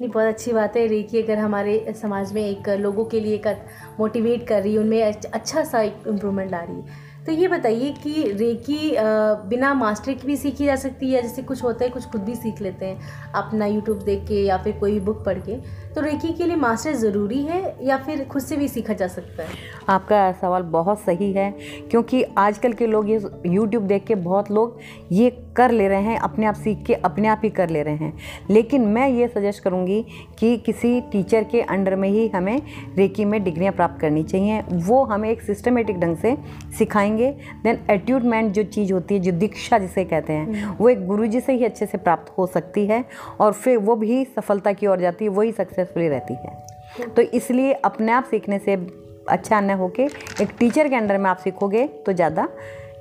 नहीं, 0.00 0.08
बहुत 0.08 0.26
अच्छी 0.26 0.52
बात 0.52 0.76
है 0.76 0.86
रेकी, 0.86 1.22
अगर 1.22 1.38
हमारे 1.38 1.92
समाज 1.92 2.32
में 2.32 2.42
एक 2.42 2.68
लोगों 2.80 3.04
के 3.04 3.20
लिए 3.20 3.34
एक 3.34 3.46
मोटिवेट 4.00 4.46
कर 4.48 4.62
रही 4.62 4.72
है, 4.72 4.78
उनमें 4.78 5.02
अच्छा 5.02 5.64
सा 5.64 5.80
एक 5.82 6.04
इम्प्रूवमेंट 6.08 6.50
ला 6.50 6.60
रही 6.60 6.76
है। 6.76 7.06
तो 7.28 7.32
ये 7.32 7.48
बताइए 7.48 7.90
कि 8.02 8.22
रेकी 8.32 8.94
बिना 9.48 9.72
मास्टर 9.74 10.12
की 10.12 10.26
भी 10.26 10.36
सीखी 10.36 10.64
जा 10.64 10.76
सकती 10.76 11.10
है? 11.12 11.20
जैसे 11.22 11.42
कुछ 11.42 11.62
होता 11.62 11.84
है, 11.84 11.90
कुछ 11.90 12.04
खुद 12.04 12.20
भी 12.20 12.34
सीख 12.34 12.60
लेते 12.62 12.86
हैं, 12.86 13.32
अपना 13.32 13.66
यूट्यूब 13.66 13.98
देख 13.98 14.22
के 14.28 14.34
या 14.44 14.56
फिर 14.58 14.76
कोई 14.78 14.98
बुक 15.00 15.24
पढ़ 15.24 15.38
के। 15.38 15.56
तो 15.94 16.00
रेकी 16.00 16.32
के 16.32 16.44
लिए 16.44 16.56
मास्टर 16.56 16.94
ज़रूरी 16.94 17.42
है 17.42 17.74
या 17.82 17.96
फिर 17.96 18.24
खुद 18.24 18.42
से 18.42 18.56
भी 18.56 18.68
सीखा 18.68 18.92
जा 18.92 19.06
सकता 19.08 19.42
है? 19.42 19.48
आपका 19.88 20.30
सवाल 20.32 20.62
बहुत 20.62 21.00
सही 21.00 21.32
है, 21.32 21.50
क्योंकि 21.90 22.22
आजकल 22.38 22.72
के 22.72 22.86
लोग 22.86 23.10
ये 23.10 23.20
यूट्यूब 23.46 23.82
देख 23.82 24.04
के 24.04 24.14
बहुत 24.14 24.50
लोग 24.50 24.78
ये 25.12 25.30
कर 25.56 25.70
ले 25.70 25.88
रहे 25.88 26.02
हैं, 26.02 26.18
अपने 26.18 26.46
आप 26.46 26.54
सीख 26.54 26.82
के 26.86 26.94
अपने 26.94 27.28
आप 27.28 27.40
ही 27.44 27.50
कर 27.50 27.70
ले 27.70 27.82
रहे 27.82 27.96
हैं। 27.96 28.12
लेकिन 28.50 28.86
मैं 28.88 29.08
ये 29.08 29.28
सजेस्ट 29.28 29.62
करूँगी 29.62 30.04
कि 30.38 30.56
किसी 30.56 31.00
टीचर 31.12 31.44
के 31.44 31.60
अंडर 31.62 31.96
में 31.96 32.08
ही 32.08 32.26
हमें 32.28 32.60
रेकी 32.96 33.24
में 33.24 33.42
डिग्रियाँ 33.44 33.72
प्राप्त 33.72 34.00
करनी 34.00 34.22
चाहिए। 34.24 34.62
वो 34.72 35.04
हमें 35.04 35.28
एक 35.30 35.42
सिस्टमेटिक 35.42 35.98
ढंग 36.00 36.16
से 36.16 36.36
सिखाएँगे 36.78 37.17
देन 37.64 37.78
एट्यूटमेंट 37.90 38.52
जो 38.52 38.62
चीज़ 38.62 38.92
होती 38.92 39.14
है 39.14 39.20
जो 39.20 39.32
दीक्षा 39.32 39.78
जिसे 39.78 40.04
कहते 40.04 40.32
हैं 40.32 40.46
हम्म। 40.46 40.76
वो 40.76 40.88
एक 40.88 41.06
गुरु 41.06 41.26
जी 41.26 41.40
से 41.40 41.52
ही 41.52 41.64
अच्छे 41.64 41.86
से 41.86 41.98
प्राप्त 41.98 42.32
हो 42.38 42.46
सकती 42.46 42.86
है 42.86 43.04
और 43.40 43.52
फिर 43.52 43.78
वो 43.78 43.96
भी 43.96 44.24
सफलता 44.24 44.72
की 44.72 44.86
ओर 44.86 45.00
जाती 45.00 45.24
है 45.24 45.30
वही 45.30 45.52
सक्सेस 45.52 45.66
सक्सेसफुली 45.68 46.08
रहती 46.08 46.34
है। 46.34 47.08
तो 47.08 47.22
इसलिए 47.22 47.72
अपने 47.72 48.12
आप 48.12 48.24
सीखने 48.24 48.58
से 48.58 48.74
अच्छा 49.28 49.60
न 49.60 49.70
होके 49.70 50.02
एक 50.42 50.48
टीचर 50.58 50.88
के 50.88 50.96
अंडर 50.96 51.18
में 51.18 51.30
आप 51.30 51.38
सीखोगे 51.38 51.86
तो 52.06 52.12
ज़्यादा 52.12 52.48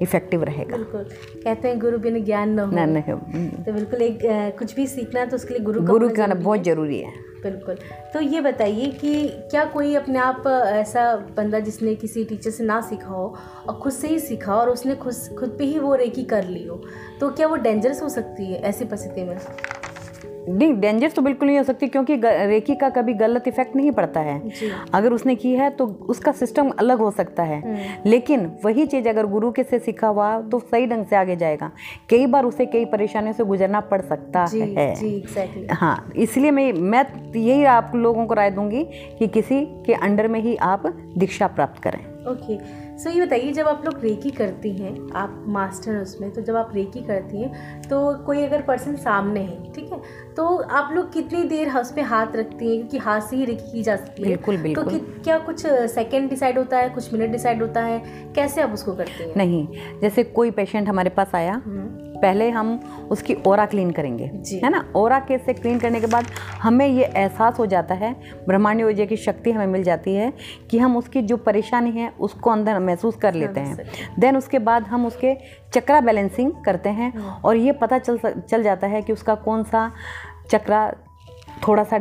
इफ़ेक्टिव 0.01 0.43
रहेगा। 0.43 0.77
बिल्कुल। 0.77 1.03
कहते 1.43 1.67
हैं 1.67 1.79
गुरु 1.79 1.97
बिना 1.97 2.19
ज्ञान 2.19 2.49
न 2.49 2.59
हो। 2.59 2.71
न 2.71 2.89
नहीं 2.89 3.49
तो 3.65 3.73
बिल्कुल 3.73 4.01
एक 4.01 4.19
कुछ 4.59 4.75
भी 4.75 4.87
सीखना 4.87 5.19
है 5.19 5.29
तो 5.29 5.35
उसके 5.35 5.53
लिए 5.53 5.63
गुरु 5.63 5.81
गुरु 5.81 6.09
का 6.09 6.27
बहुत 6.27 6.63
ज़रूरी 6.63 6.99
है। 6.99 7.13
बिल्कुल। 7.43 7.75
तो 8.13 8.19
ये 8.21 8.41
बताइए 8.41 8.85
कि 8.91 9.27
क्या 9.51 9.63
कोई 9.65 9.95
अपने 9.95 10.19
आप 10.19 10.47
ऐसा 10.47 11.15
बंदा 11.37 11.59
जिसने 11.59 11.95
किसी 11.95 12.23
टीचर 12.25 12.51
से 12.51 12.63
ना 12.63 12.79
सीखा 12.81 13.07
हो 13.07 13.35
और 13.69 13.79
खुद 13.79 13.93
से 13.93 14.07
ही 14.07 14.19
सीखा 14.19 14.55
और 14.55 14.69
उसने 14.69 14.95
खुद 14.95 15.13
खुद 15.39 15.55
पे 15.57 15.65
ही 15.65 15.79
वो 15.79 15.95
रेकी 15.95 16.23
कर 16.23 16.43
ली 16.43 16.65
हो 16.67 16.81
तो 17.19 17.29
क्या 17.29 17.47
वो 17.47 17.55
डेंजरस 17.55 18.01
हो 18.03 18.09
सकती 18.09 18.51
है 18.53 18.61
ऐसी 18.61 18.85
परिस्थिति 18.85 19.23
में? 19.23 19.37
नहीं 20.49 20.73
डेंजर 20.79 21.09
तो 21.09 21.21
बिल्कुल 21.21 21.47
नहीं 21.47 21.57
हो 21.57 21.63
सकती 21.63 21.87
क्योंकि 21.87 22.15
रेकी 22.23 22.75
का 22.75 22.89
कभी 22.89 23.13
गलत 23.13 23.47
इफ़ेक्ट 23.47 23.75
नहीं 23.75 23.91
पड़ता 23.91 24.19
है। 24.19 24.41
अगर 24.93 25.13
उसने 25.13 25.35
की 25.35 25.53
है 25.53 25.69
तो 25.69 25.85
उसका 26.09 26.31
सिस्टम 26.31 26.69
अलग 26.69 26.99
हो 26.99 27.11
सकता 27.11 27.43
है। 27.43 27.61
हम्म। 27.61 28.09
लेकिन 28.09 28.51
वही 28.65 28.85
चीज़ 28.85 29.09
अगर 29.09 29.25
गुरु 29.25 29.51
के 29.51 29.63
से 29.63 29.79
सीखा 29.79 30.07
हुआ 30.07 30.41
तो 30.41 30.59
सही 30.59 30.87
ढंग 30.87 31.05
से 31.05 31.15
आगे 31.15 31.35
जाएगा। 31.35 31.71
कई 32.09 32.25
बार 32.25 32.45
उसे 32.45 32.65
कई 32.65 32.85
परेशानियों 32.85 33.33
से 33.33 33.43
गुजरना 33.43 33.79
पड़ 33.81 34.01
सकता 34.01 34.45
जी, 34.45 34.59
है। 34.59 34.93
जी, 34.95 35.67
हाँ 35.71 36.11
इसलिए 36.15 36.51
मैं 36.51 36.71
मैं 36.73 37.05
यही 37.35 37.63
आप 37.63 37.91
लोगों 37.95 38.25
को 38.25 38.33
राय 38.33 38.51
दूँगी 38.51 38.83
कि 39.19 39.27
किसी 39.27 39.65
के 39.85 39.93
अंडर 39.93 40.27
में 40.27 40.39
ही 40.39 40.55
आप 40.55 40.87
दीक्षा 41.17 41.47
प्राप्त 41.47 41.81
करें। 41.83 42.16
ओके 42.27 42.57
सो 42.97 43.09
ये 43.09 43.25
बताइए 43.25 43.51
जब 43.51 43.67
आप 43.67 43.85
लोग 43.85 43.99
रेकी 44.03 44.29
करती 44.29 44.71
हैं 44.71 45.09
आप 45.15 45.43
मास्टर 45.47 45.91
हैं 45.91 46.01
उसमें 46.01 46.31
तो 46.31 46.41
जब 46.41 46.55
आप 46.55 46.71
रेकी 46.75 47.01
करती 47.01 47.41
हैं 47.41 47.81
तो 47.81 48.17
कोई 48.25 48.43
अगर 48.43 48.61
पर्सन 48.61 48.95
सामने 48.95 49.39
है 49.39 49.73
ठीक 49.73 49.91
है 49.91 50.01
तो 50.35 50.57
आप 50.57 50.93
लोग 50.93 51.13
कितनी 51.13 51.43
देर 51.43 51.71
उस 51.77 51.91
पर 51.91 52.01
हाथ 52.01 52.35
रखती 52.35 52.67
हैं? 52.67 52.77
क्योंकि 52.77 52.97
हाथ 52.97 53.21
से 53.21 53.35
ही 53.35 53.45
रेकी 53.45 53.71
की 53.71 53.83
जा 53.83 53.95
सकती 53.95 54.23
है। 54.23 54.27
बिल्कुल 54.29 54.57
बिल्कुल। 54.57 54.83
तो 54.83 54.89
कि, 54.89 54.99
क्या 54.99 55.37
कुछ 55.37 55.65
सेकंड 55.67 56.29
डिसाइड 56.29 56.57
होता 56.57 56.77
है 56.77 56.89
कुछ 56.89 57.13
मिनट 57.13 57.31
डिसाइड 57.31 57.61
होता 57.61 57.81
है? 57.81 57.99
कैसे 58.35 58.61
आप 58.61 58.73
उसको 58.73 58.93
करते 58.93 59.23
हैं? 59.23 59.33
नहीं 59.37 59.67
जैसे 60.01 60.23
कोई 60.23 60.51
पेशेंट 60.51 60.89
हमारे 60.89 61.09
पास 61.09 61.31
आया 61.35 61.53
हम्म। 61.53 62.06
पहले 62.21 62.49
हम 62.49 62.79
उसकी 63.11 63.35
ओरा 63.47 63.65
क्लीन 63.65 63.91
करेंगे 63.91 64.25
है 64.63 64.69
ना? 64.69 64.83
ओरा 64.95 65.19
के 65.19 65.37
से 65.37 65.53
क्लीन 65.53 65.79
करने 65.79 65.99
के 65.99 66.07
बाद 66.07 66.25
हमें 66.61 66.87
ये 66.87 67.03
एहसास 67.03 67.59
हो 67.59 67.65
जाता 67.65 67.95
है 67.95 68.15
ब्रह्मांड 68.47 68.83
ऊर्जा 68.83 69.05
की 69.05 69.17
शक्ति 69.17 69.51
हमें 69.51 69.67
मिल 69.67 69.83
जाती 69.83 70.15
है 70.15 70.33
कि 70.71 70.79
हम 70.79 70.97
उसकी 70.97 71.21
जो 71.21 71.37
परेशानी 71.37 71.91
है 71.91 72.13
उसको 72.19 72.49
अंदर 72.49 72.79
महसूस 72.79 73.15
कर 73.15 73.33
लेते 73.33 73.59
हैं। 73.59 73.85
देन 74.19 74.37
उसके 74.37 74.59
बाद 74.59 74.83
हम 74.83 75.05
उसके 75.05 75.35
चक्रा 75.73 76.01
बैलेंसिंग 76.01 76.51
करते 76.65 76.89
हैं 76.89 77.13
हाँ। 77.17 77.41
और 77.45 77.55
ये 77.55 77.71
पता 77.71 77.99
चल 77.99 78.19
चल 78.49 78.63
जाता 78.63 78.87
है 78.87 79.01
कि 79.01 79.13
उसका 79.13 79.35
कौन 79.35 79.63
सा 79.63 79.91
चक्रा 80.51 80.91
थोड़ा 81.67 81.83
सा 81.83 81.97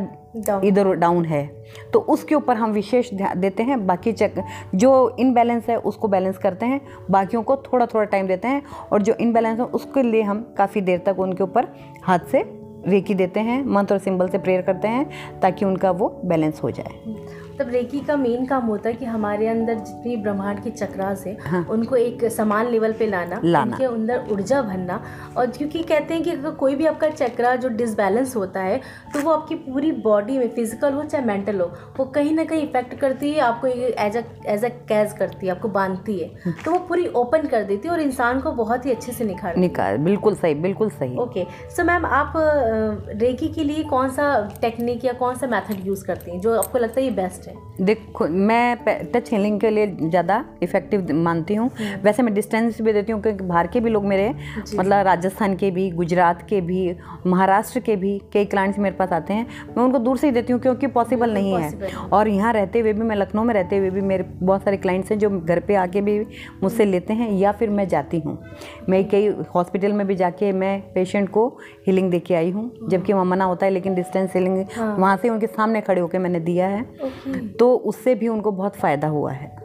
इधर 0.63 0.93
डाउन 0.93 1.25
है। 1.25 1.45
तो 1.93 1.99
उसके 1.99 2.35
ऊपर 2.35 2.55
हम 2.55 2.71
विशेष 2.71 3.13
ध्यान 3.13 3.39
देते 3.39 3.63
हैं। 3.63 3.85
बाकी 3.87 4.11
चक 4.11 4.43
जो 4.75 5.15
इनबैलेंस 5.19 5.69
है 5.69 5.77
उसको 5.77 6.07
बैलेंस 6.07 6.37
करते 6.37 6.65
हैं। 6.65 6.81
बाकियों 7.11 7.43
को 7.43 7.55
थोड़ा 7.57 7.85
थोड़ा 7.85 8.05
टाइम 8.05 8.27
देते 8.27 8.47
हैं 8.47 8.61
और 8.91 9.01
जो 9.01 9.13
इनबैलेंस 9.13 9.59
है 9.59 9.65
उसके 9.65 10.03
लिए 10.03 10.21
हम 10.21 10.41
काफ़ी 10.57 10.81
देर 10.81 10.99
तक 11.05 11.19
उनके 11.19 11.43
ऊपर 11.43 11.67
हाथ 12.03 12.19
से 12.31 12.43
रेकी 12.87 13.13
देते 13.13 13.39
हैं 13.39 13.63
मंत्र 13.65 13.93
और 13.93 13.99
सिंबल 13.99 14.27
से 14.27 14.37
प्रेयर 14.37 14.61
करते 14.61 14.87
हैं 14.87 15.39
ताकि 15.39 15.65
उनका 15.65 15.91
वो 15.91 16.09
बैलेंस 16.25 16.63
हो 16.63 16.71
जाए। 16.71 17.15
तब 17.59 17.69
रेकी 17.69 17.99
का 17.99 18.15
मेन 18.17 18.45
काम 18.45 18.65
होता 18.65 18.89
है 18.89 18.95
कि 18.95 19.05
हमारे 19.05 19.47
अंदर 19.47 19.75
जितनी 19.75 20.15
ब्रह्मांड 20.17 20.61
की 20.63 20.71
चक्रास 20.71 21.23
है 21.27 21.35
हाँ। 21.41 21.65
उनको 21.71 21.95
एक 21.95 22.23
समान 22.31 22.67
लेवल 22.67 22.93
पे 22.93 23.07
लाना 23.07 23.39
लाना। 23.43 23.71
उनके 23.71 23.85
अंदर 23.85 24.27
ऊर्जा 24.31 24.61
भरना। 24.61 25.01
और 25.37 25.47
क्योंकि 25.47 25.83
कहते 25.83 26.13
हैं 26.13 26.23
कि 26.23 26.31
अगर 26.31 26.51
कोई 26.55 26.75
भी 26.75 26.85
आपका 26.85 27.09
चक्रा 27.09 27.55
जो 27.55 27.69
डिसबैलेंस 27.77 28.35
होता 28.35 28.61
है 28.61 28.79
तो 29.13 29.21
वो 29.21 29.31
आपकी 29.31 29.55
पूरी 29.55 29.91
बॉडी 30.03 30.37
में 30.37 30.47
फ़िज़िकल 30.49 30.93
हो 30.93 31.03
चाहे 31.03 31.25
मेंटल 31.25 31.61
हो 31.61 31.71
वो 31.97 32.05
कहीं 32.15 32.33
ना 32.35 32.43
कहीं 32.43 32.67
इफ़ेक्ट 32.67 32.93
करती 32.99 33.31
है 33.31 33.39
आपको 33.41 33.67
एज 33.67 34.17
अ 34.17 34.23
एज 34.47 34.65
अ 34.65 34.69
कैज 34.89 35.13
करती 35.19 35.47
है 35.47 35.51
आपको 35.51 35.67
बांधती 35.69 36.19
है। 36.19 36.53
तो 36.63 36.71
वो 36.71 36.79
पूरी 36.87 37.07
ओपन 37.17 37.47
कर 37.47 37.63
देती 37.63 37.87
है 37.87 37.93
और 37.93 38.01
इंसान 38.01 38.39
को 38.41 38.51
बहुत 38.53 38.85
ही 38.85 38.91
अच्छे 38.91 39.11
से 39.11 39.25
निखार 39.25 39.57
निकाल 39.57 39.97
बिल्कुल 40.05 40.35
सही 40.35 40.55
बिल्कुल 40.57 40.89
सही। 40.91 41.17
ओके 41.19 41.45
सो 41.75 41.83
मैम 41.83 42.05
आप 42.05 42.33
रेकी 42.37 43.47
के 43.49 43.63
लिए 43.63 43.83
कौन 43.89 44.09
सा 44.11 44.27
टेक्निक 44.61 45.05
या 45.05 45.13
कौन 45.15 45.35
सा 45.35 45.47
मेथड 45.47 45.85
यूज़ 45.87 46.05
करती 46.05 46.31
हैं 46.31 46.39
जो 46.41 46.57
आपको 46.57 46.77
लगता 46.77 46.99
है 46.99 47.05
ये 47.05 47.11
बेस्ट 47.13 47.46
है 47.47 47.85
देखो 47.85 48.27
मैं 48.27 48.77
टच 49.13 49.31
हीलिंग 49.31 49.59
के 49.59 49.69
लिए 49.69 49.87
ज़्यादा 49.99 50.43
इफ़ेक्टिव 50.63 51.11
मानती 51.15 51.55
हूँ। 51.55 51.69
वैसे 52.03 52.23
मैं 52.23 52.33
डिस्टेंस 52.33 52.81
भी 52.81 52.93
देती 52.93 53.11
हूँ 53.11 53.21
क्योंकि 53.21 53.43
बाहर 53.43 53.67
के 53.67 53.79
भी 53.79 53.89
लोग 53.89 54.05
मेरे 54.05 54.29
मतलब 54.75 55.05
राजस्थान 55.05 55.55
के 55.55 55.69
भी 55.71 55.89
गुजरात 55.91 56.45
के 56.49 56.61
भी 56.61 56.95
महाराष्ट्र 57.27 57.79
के 57.79 57.95
भी 57.95 58.17
कई 58.33 58.45
क्लाइंट्स 58.45 58.79
मेरे 58.79 58.95
पास 58.95 59.11
आते 59.13 59.33
हैं। 59.33 59.45
मैं 59.67 59.83
उनको 59.83 59.99
दूर 59.99 60.17
से 60.17 60.27
ही 60.27 60.33
देती 60.33 60.53
हूँ 60.53 60.61
क्योंकि 60.61 60.87
पॉसिबल 60.89 61.33
नहीं 61.33 61.53
है। 61.53 61.91
और 62.09 62.27
यहाँ 62.27 62.53
रहते 62.53 62.79
हुए 62.79 62.93
भी 62.93 63.03
मैं 63.03 63.15
लखनऊ 63.15 63.43
में 63.43 63.53
रहते 63.53 63.77
हुए 63.77 63.89
भी 63.89 64.01
मेरे 64.03 64.23
बहुत 64.23 64.63
सारे 64.63 64.77
क्लाइंट्स 64.77 65.11
हैं 65.11 65.19
जो 65.19 65.29
घर 65.31 65.59
पर 65.59 65.75
आके 65.77 66.01
भी 66.01 66.19
मुझसे 66.63 66.85
लेते 66.85 67.13
हैं 67.13 67.31
या 67.31 67.51
फिर 67.51 67.69
मैं 67.69 67.87
जाती 67.87 68.19
हूँ। 68.19 68.37
मैं 68.89 69.03
कई 69.09 69.27
हॉस्पिटल 69.55 69.93
में 69.93 70.05
भी 70.07 70.15
जाके 70.15 70.51
मैं 70.53 70.79
पेशेंट 70.93 71.29
को 71.29 71.47
हीलिंग 71.87 72.11
दे 72.11 72.19
के 72.19 72.35
आई 72.35 72.51
हूँ। 72.51 72.71
जबकि 72.89 73.13
वहाँ 73.13 73.25
मना 73.25 73.45
होता 73.45 73.65
है 73.65 73.71
लेकिन 73.71 73.95
डिस्टेंस 73.95 74.35
हीलिंग 74.35 74.65
हाँ। 74.75 74.95
वहाँ 74.97 75.15
से 75.17 75.29
उनके 75.29 75.47
सामने 75.47 75.81
खड़े 75.81 76.01
होकर 76.01 76.19
मैंने 76.19 76.39
दिया 76.41 76.67
है। 76.67 76.85
तो 77.59 77.73
उससे 77.75 78.15
भी 78.15 78.27
उनको 78.27 78.51
बहुत 78.51 78.75
फ़ायदा 78.75 79.07
हुआ 79.07 79.31
है। 79.31 79.55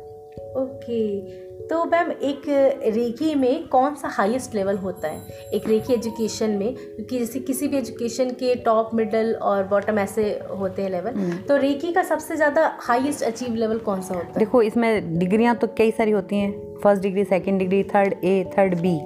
ओके 0.56 1.50
तो 1.62 1.84
मैम 1.84 2.10
एक 2.10 2.42
रेकी 2.86 3.34
में 3.34 3.68
कौन 3.68 3.94
सा 3.94 4.08
हाईएस्ट 4.08 4.54
लेवल 4.54 4.76
होता 4.76 5.08
है? 5.08 5.20
एक 5.54 5.68
रेकी 5.68 5.92
एजुकेशन 5.92 6.50
में 6.50 6.74
क्योंकि 6.74 7.18
जैसे 7.18 7.40
किसी 7.40 7.68
भी 7.68 7.76
एजुकेशन 7.76 8.30
के 8.32 8.54
टॉप 8.54 8.90
मिडल 8.94 9.32
और 9.34 9.62
बॉटम 9.68 9.98
ऐसे 9.98 10.24
होते 10.58 10.82
हैं 10.82 10.90
लेवल 10.90 11.32
तो 11.48 11.56
रेकी 11.56 11.92
का 11.92 12.02
सबसे 12.02 12.36
ज़्यादा 12.36 12.66
हाईएस्ट 12.80 13.24
अचीव 13.24 13.54
लेवल 13.54 13.78
कौन 13.78 14.00
सा 14.00 14.14
होता 14.14 14.26
है? 14.26 14.38
देखो 14.38 14.62
इसमें 14.62 15.18
डिग्रियाँ 15.18 15.56
तो 15.56 15.66
कई 15.78 15.90
सारी 15.90 16.10
होती 16.10 16.36
हैं। 16.36 16.52
First 16.82 17.02
degree 17.02 17.24
second 17.24 17.58
degree 17.58 17.82
third 17.84 18.14
A 18.24 18.50
third 18.58 18.74
B 18.80 18.98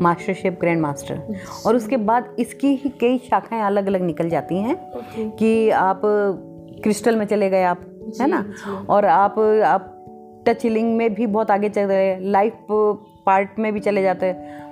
mastership 0.00 0.58
grand 0.60 0.80
master 0.80 1.22
और 1.66 1.76
उसके 1.76 1.96
बाद 1.96 2.34
इसकी 2.38 2.74
ही 2.74 2.90
कई 3.00 3.18
शाखाएँ 3.18 3.62
अलग 3.62 3.86
अलग 3.86 4.02
निकल 4.02 4.28
जाती 4.28 4.58
हैं 4.58 4.76
कि 5.36 5.70
आप 5.70 6.00
क्रिस्टल 6.82 7.16
में 7.16 7.24
चले 7.26 7.50
गए 7.50 7.62
आप 7.62 7.84
है 8.20 8.26
ना? 8.26 8.44
और 8.90 9.04
आप 9.04 9.38
आप 9.66 9.90
टच 10.46 10.62
हीलिंग 10.64 10.96
में 10.96 11.14
भी 11.14 11.26
बहुत 11.26 11.50
आगे 11.50 11.68
चले 11.68 11.86
गए 11.86 12.18
लाइफ 12.20 12.66
पार्ट 13.26 13.58
में 13.58 13.72
भी 13.72 13.80
चले 13.80 14.02
जाते 14.02 14.26
हैं। 14.26 14.62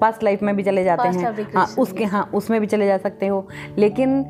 पास्ट 0.00 0.22
लाइफ 0.22 0.42
में 0.42 0.54
भी 0.56 0.62
चले 0.62 0.84
जाते 0.84 1.08
हैं। 1.08 1.46
हाँ 1.54 1.66
उसके 1.78 2.04
हाँ 2.04 2.30
उसमें 2.34 2.60
भी 2.60 2.66
चले 2.66 2.86
जा 2.86 2.96
सकते 2.98 3.26
हो। 3.26 3.46
लेकिन 3.78 4.22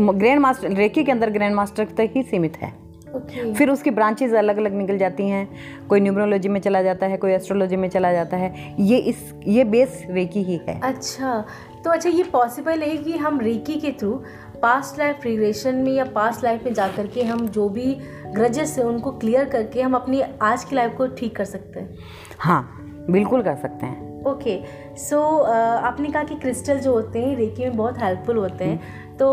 ग्रैंड 0.00 0.40
मास्टर 0.40 0.72
रेकी 0.72 1.04
के 1.04 1.12
अंदर 1.12 1.30
ग्रैंड 1.30 1.54
मास्टर 1.54 1.84
तक 1.98 2.12
ही 2.16 2.22
सीमित 2.22 2.56
है। 2.56 2.72
ओके 3.16 3.52
फिर 3.54 3.70
उसकी 3.70 3.90
ब्रांचेज 3.90 4.34
अलग 4.34 4.56
अलग 4.56 4.74
निकल 4.74 4.98
जाती 4.98 5.28
हैं। 5.28 5.48
कोई 5.88 6.00
न्यूमरोलॉजी 6.00 6.48
में 6.48 6.60
चला 6.60 6.82
जाता 6.82 7.06
है 7.06 7.16
कोई 7.16 7.32
एस्ट्रोलॉजी 7.32 7.76
में 7.76 7.88
चला 7.88 8.12
जाता 8.12 8.36
है। 8.36 8.74
ये 8.80 8.96
इस 8.98 9.32
ये 9.46 9.64
बेस 9.64 10.02
रेकी 10.10 10.42
ही 10.42 10.60
है। 10.68 10.80
अच्छा 10.80 11.44
तो 11.84 11.90
अच्छा 11.90 12.10
ये 12.10 12.22
पॉसिबल 12.22 12.82
है 12.82 12.96
कि 12.96 13.12
हम 13.12 13.40
रेकी 13.40 13.74
के 13.74 13.90
थ्रू 13.92 14.22
पास्ट 14.62 14.98
लाइफ 14.98 15.24
रिग्रेशन 15.24 15.74
में 15.74 15.92
या 15.92 16.04
पास्ट 16.14 16.44
लाइफ 16.44 16.64
में 16.64 16.72
जा 16.74 16.88
कर 16.88 17.06
के 17.06 17.22
हम 17.22 17.46
जो 17.48 17.68
भी 17.68 17.94
ग्रजेस 18.26 18.76
है 18.78 18.84
उनको 18.84 19.10
क्लियर 19.12 19.44
करके 19.44 19.82
हम 19.82 19.94
अपनी 19.94 20.22
आज 20.42 20.64
की 20.64 20.76
लाइफ 20.76 20.94
को 20.96 21.06
ठीक 21.08 21.36
कर 21.36 21.44
सकते 21.44 21.80
हैं। 21.80 21.96
हाँ 22.38 22.62
बिल्कुल 23.10 23.42
कर 23.42 23.56
सकते 23.56 23.86
हैं। 23.86 24.24
ओके 24.26 24.58
सो 24.98 25.20
आपने 25.40 26.08
कहा 26.08 26.22
कि 26.22 26.34
क्रिस्टल 26.34 26.78
जो 26.78 26.92
होते 26.92 27.18
हैं 27.18 27.36
रेकी 27.36 27.64
में 27.64 27.76
बहुत 27.76 28.02
हेल्पफुल 28.02 28.36
होते 28.36 28.64
हैं। 28.64 29.16
तो 29.16 29.26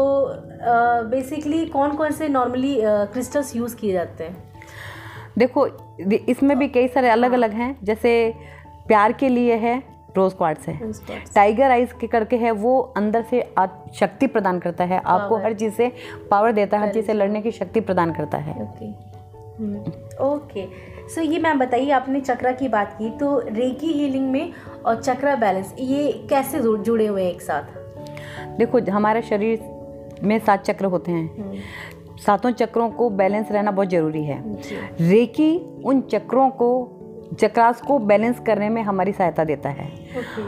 बेसिकली 1.09 1.65
कौन 1.65 1.95
कौन 1.97 2.11
से 2.11 2.27
नॉर्मली 2.29 2.75
क्रिस्टल्स 2.83 3.55
यूज़ 3.55 3.75
किए 3.75 3.93
जाते 3.93 4.23
हैं? 4.23 4.51
देखो 5.37 5.67
इसमें 6.27 6.57
भी 6.59 6.67
कई 6.67 6.87
सारे 6.87 7.09
अलग 7.09 7.31
अलग 7.31 7.53
हैं। 7.53 7.75
जैसे 7.83 8.33
प्यार 8.87 9.11
के 9.13 9.29
लिए 9.29 9.55
है 9.57 9.81
रोज 10.17 10.33
क्वार्ट्स 10.33 10.67
है। 10.67 10.91
टाइगर 11.35 11.71
आइज़ 11.71 11.93
के 11.93 12.07
करके 12.07 12.35
है 12.35 12.51
वो 12.53 12.79
अंदर 12.97 13.23
से 13.29 13.41
शक्ति 13.95 14.27
प्रदान 14.27 14.59
करता 14.59 14.83
है। 14.83 14.99
आपको 14.99 15.37
हर 15.37 15.53
चीज़ 15.53 15.73
से 15.73 15.91
पावर 16.31 16.51
देता 16.51 16.77
है 16.77 16.85
हर 16.85 16.93
चीज़ 16.93 17.05
से 17.05 17.13
लड़ने 17.13 17.41
की 17.41 17.51
शक्ति 17.51 17.79
प्रदान 17.81 18.13
करता 18.13 18.37
है। 18.37 18.61
ओके 18.63 18.91
ओके 20.25 20.65
सो 21.09 21.21
ये 21.21 21.39
मैम 21.39 21.59
बताइए 21.59 21.89
आपने 21.91 22.19
चक्रा 22.21 22.51
की 22.51 22.67
बात 22.67 22.95
की 22.99 23.09
तो 23.17 23.37
रेकी 23.39 23.87
हीलिंग 23.87 24.29
में 24.31 24.53
और 24.85 25.01
चक्रा 25.01 25.35
बैलेंस 25.35 25.73
ये 25.79 26.11
कैसे 26.29 26.59
जुड़े 26.59 27.07
हुए 27.07 27.23
हैं 27.23 27.31
एक 27.31 27.41
साथ? 27.41 27.63
देखो 28.57 28.79
हमारे 28.91 29.21
शरीर 29.21 29.71
में 30.23 30.37
सात 30.39 30.63
चक्र 30.63 30.85
होते 30.85 31.11
हैं। 31.11 31.61
सातों 32.17 32.51
चक्रों 32.51 32.89
को 32.89 33.09
बैलेंस 33.11 33.51
रहना 33.51 33.71
बहुत 33.71 33.89
ज़रूरी 33.89 34.23
है। 34.23 34.41
रेकी 35.01 35.57
उन 35.85 36.01
चक्रों 36.03 36.49
को 36.51 36.92
चक्रास 37.39 37.81
को 37.81 37.99
बैलेंस 37.99 38.39
करने 38.39 38.69
में 38.69 38.81
हमारी 38.81 39.11
सहायता 39.11 39.43
देता 39.43 39.69
है। 39.69 39.91
Okay. 40.11 40.45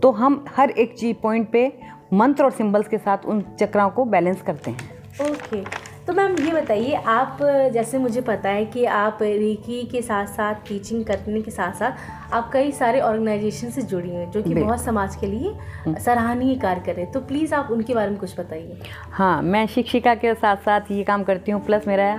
तो 0.00 0.10
हम 0.10 0.44
हर 0.56 0.70
एक 0.70 0.98
चीज़ 0.98 1.16
पॉइंट 1.22 1.50
पे 1.50 1.72
मंत्र 2.12 2.44
और 2.44 2.50
सिंबल्स 2.50 2.88
के 2.88 2.98
साथ 2.98 3.24
उन 3.26 3.44
चक्राओं 3.60 3.90
को 3.90 4.04
बैलेंस 4.04 4.42
करते 4.42 4.70
हैं। 4.70 5.30
ओके 5.30 5.87
तो 6.08 6.12
मैम 6.14 6.36
ये 6.38 6.52
बताइए 6.52 6.92
आप 7.06 7.38
जैसे 7.72 7.98
मुझे 7.98 8.20
पता 8.20 8.48
है 8.48 8.64
कि 8.66 8.84
आप 8.98 9.18
रेकी 9.22 9.82
के 9.86 10.00
साथ 10.02 10.26
साथ 10.26 10.54
टीचिंग 10.68 11.04
करने 11.04 11.42
के 11.42 11.50
साथ 11.50 11.72
साथ 11.78 12.32
आप 12.34 12.50
कई 12.52 12.72
सारे 12.72 13.00
ऑर्गेनाइजेशन 13.00 13.70
से 13.70 13.82
जुड़ी 13.82 14.10
हैं 14.10 14.30
जो 14.30 14.42
कि 14.42 14.54
बहुत 14.54 14.80
समाज 14.84 15.16
के 15.16 15.26
लिए 15.26 15.94
सराहनीय 16.00 16.54
कार्य 16.56 16.80
कर 16.86 16.94
रहे 16.94 17.04
हैं। 17.04 17.12
तो 17.12 17.20
प्लीज़ 17.20 17.54
आप 17.54 17.70
उनके 17.72 17.94
बारे 17.94 18.10
में 18.10 18.18
कुछ 18.18 18.38
बताइए। 18.40 18.78
हाँ 19.12 19.42
मैं 19.42 19.66
शिक्षिका 19.66 20.14
के 20.14 20.34
साथ 20.34 20.56
साथ 20.64 20.90
ये 20.90 21.04
काम 21.04 21.24
करती 21.24 21.52
हूँ 21.52 21.64
प्लस 21.66 21.86
मेरा 21.88 22.10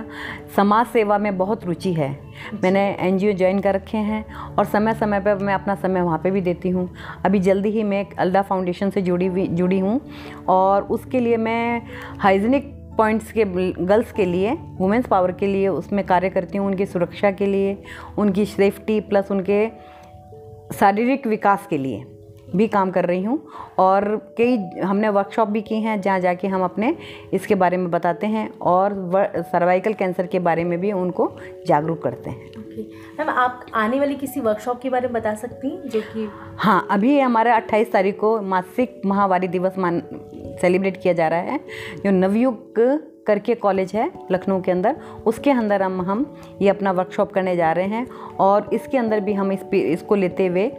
समाज 0.56 0.86
सेवा 0.86 1.18
में 1.18 1.36
बहुत 1.38 1.64
रुचि 1.64 1.92
है। 1.92 2.10
मैंने 2.54 2.88
एनजीओ 3.00 3.32
ज्वाइन 3.32 3.60
कर 3.60 3.74
रखे 3.74 3.98
हैं 3.98 4.24
और 4.48 4.64
समय 4.66 4.94
समय 4.94 5.20
पर 5.20 5.44
मैं 5.44 5.54
अपना 5.54 5.74
समय 5.76 6.02
वहाँ 6.02 6.18
पे 6.18 6.30
भी 6.30 6.40
देती 6.40 6.70
हूँ। 6.70 6.90
अभी 7.24 7.38
जल्दी 7.40 7.70
ही 7.70 7.82
मैं 7.84 8.00
एक 8.00 8.18
अल्दा 8.18 8.42
फाउंडेशन 8.42 8.90
से 8.90 9.02
जुड़ी 9.02 9.26
हुई 9.26 9.46
जुड़ी 9.48 9.78
हूँ 9.78 10.00
और 10.48 10.82
उसके 10.88 11.20
लिए 11.20 11.36
मैं 11.38 11.82
हाइजीनिक 12.18 12.78
पॉइंट्स 13.00 13.32
के 13.32 13.44
गर्ल्स 13.84 14.12
के 14.12 14.24
लिए 14.24 14.52
वुमेंस 14.78 15.06
पावर 15.06 15.32
के 15.32 15.46
लिए 15.46 15.68
उसमें 15.68 16.04
कार्य 16.06 16.30
करती 16.30 16.58
हूँ, 16.58 16.66
उनकी 16.66 16.86
सुरक्षा 16.86 17.30
के 17.30 17.46
लिए, 17.46 17.76
उनकी 18.18 18.46
सेफ्टी, 18.46 19.00
प्लस 19.00 19.30
उनके 19.30 19.68
शारीरिक 20.78 21.26
विकास 21.26 21.66
के 21.70 21.78
लिए। 21.78 22.04
भी 22.56 22.66
काम 22.68 22.90
कर 22.90 23.04
रही 23.04 23.24
हूँ 23.24 23.38
और 23.78 24.16
कई 24.38 24.80
हमने 24.80 25.08
वर्कशॉप 25.08 25.48
भी 25.48 25.60
की 25.60 25.80
हैं 25.80 26.00
जहाँ 26.00 26.20
जाके 26.20 26.48
हम 26.48 26.64
अपने 26.64 26.96
इसके 27.32 27.54
बारे 27.54 27.76
में 27.76 27.90
बताते 27.90 28.26
हैं 28.26 28.48
और 28.58 28.92
सर्वाइकल 29.52 29.92
कैंसर 29.92 30.26
के 30.26 30.38
बारे 30.38 30.64
में 30.64 30.78
भी 30.80 30.92
उनको 30.92 31.30
जागरूक 31.66 32.02
करते 32.02 32.30
हैं। 32.30 32.50
मैम 33.18 33.28
आप 33.28 33.66
आने 33.74 33.98
वाली 34.00 34.14
किसी 34.14 34.40
वर्कशॉप 34.40 34.80
के 34.80 34.90
बारे 34.90 35.08
में 35.08 35.12
बता 35.12 35.34
सकती 35.34 35.70
हैं 35.70 35.88
जो 35.88 36.00
कि 36.00 36.28
हाँ 36.56 36.86
अभी 36.90 37.18
हमारा 37.20 37.60
28 37.60 37.92
तारीख 37.92 38.18
को 38.18 38.40
मासिक 38.40 39.00
महावारी 39.06 39.48
दिवस 39.48 39.78
मान 39.78 40.02
सेलिब्रेट 40.60 41.02
किया 41.02 41.14
जा 41.14 41.28
रहा 41.28 41.38
है। 41.38 41.60
जो 42.04 42.10
नवयुग 42.10 42.74
करके 43.26 43.54
कॉलेज 43.54 43.92
है 43.94 44.10
लखनऊ 44.30 44.60
के 44.60 44.70
अंदर 44.70 44.96
उसके 45.26 45.50
अंदर 45.50 45.82
हम 45.82 46.00
हम 46.00 46.24
ये 46.62 46.68
अपना 46.68 46.92
वर्कशॉप 46.92 47.32
करने 47.32 47.56
जा 47.56 47.72
रहे 47.72 47.86
हैं 47.86 48.06
और 48.40 48.70
इसके 48.72 48.98
अंदर 48.98 49.20
भी 49.20 49.32
हम 49.32 49.52
इस 49.52 49.64
इसको 49.74 50.14
लेते 50.14 50.46
हुए 50.46 50.70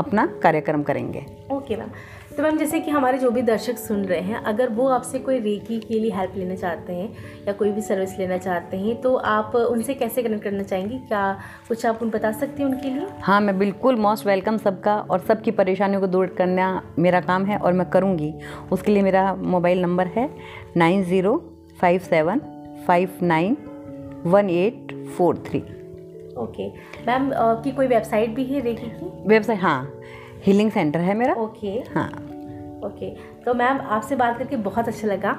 अपना 0.00 0.26
कार्यक्रम 0.42 0.82
करेंगे। 0.82 1.26
Okay 1.52 1.76
ma'am. 1.76 1.90
तो 2.36 2.42
मैम 2.42 2.56
जैसे 2.58 2.78
कि 2.80 2.90
हमारे 2.90 3.18
जो 3.18 3.30
भी 3.30 3.42
दर्शक 3.42 3.78
सुन 3.78 4.04
रहे 4.04 4.20
हैं 4.20 4.42
अगर 4.44 4.68
वो 4.68 4.86
आपसे 4.88 5.18
कोई 5.18 5.38
रेकी 5.40 5.78
के 5.78 5.98
लिए 5.98 6.10
हेल्प 6.10 6.32
लेना 6.36 6.54
चाहते 6.54 6.92
हैं 6.92 7.08
या 7.46 7.52
कोई 7.52 7.70
भी 7.72 7.80
सर्विस 7.80 8.18
लेना 8.18 8.36
चाहते 8.38 8.76
हैं 8.76 9.00
तो 9.00 9.14
आप 9.14 9.54
उनसे 9.56 9.94
कैसे 9.94 10.22
कनेक्ट 10.22 10.44
करना 10.44 10.62
चाहेंगी? 10.62 10.98
क्या 10.98 11.40
कुछ 11.68 11.84
आप 11.86 12.02
उन 12.02 12.10
बता 12.10 12.30
सकती 12.32 12.62
हैं 12.62 12.70
उनके 12.70 12.90
लिए? 12.90 13.06
हाँ 13.20 13.40
मैं 13.40 13.58
बिल्कुल 13.58 13.96
मोस्ट 13.96 14.26
वेलकम 14.26 14.56
सबका 14.58 14.96
और 15.00 15.20
सबकी 15.20 15.50
परेशानियों 15.52 16.00
को 16.00 16.06
दूर 16.06 16.26
करना 16.38 16.70
मेरा 16.98 17.20
काम 17.22 17.44
है 17.44 17.58
और 17.58 17.72
मैं 17.72 17.88
करूँगी। 17.90 18.32
उसके 18.72 18.92
लिए 18.92 19.02
मेरा 19.02 19.34
मोबाइल 19.34 19.82
नंबर 19.82 20.06
है 20.06 20.28
nine 20.76 21.04
zero 21.04 21.36
five 21.80 22.00
seven 22.00 22.40
five 22.86 23.18
nine 23.22 23.56
one 24.26 24.50
eight 24.50 24.96
four 25.16 25.44
three. 25.46 25.62
Okay 26.40 26.68
ma'am 27.06 27.30
की 27.34 27.70
कोई 27.72 27.86
वेबसाइट 27.86 28.34
भी 28.34 28.44
है 28.44 28.60
रेकी 28.60 28.90
की 28.90 29.10
वेबसाइट 29.28 29.60
हाँ. 29.60 29.92
हीलिंग 30.44 30.70
सेंटर 30.70 31.00
है 31.00 31.14
मेरा. 31.14 31.34
ओके 31.34 31.70
हाँ. 31.94 32.08
ओके 32.84 33.10
तो 33.44 33.54
मैम 33.54 33.80
आपसे 33.80 34.16
बात 34.16 34.38
करके 34.38 34.56
बहुत 34.58 34.88
अच्छा 34.88 35.08
लगा. 35.08 35.36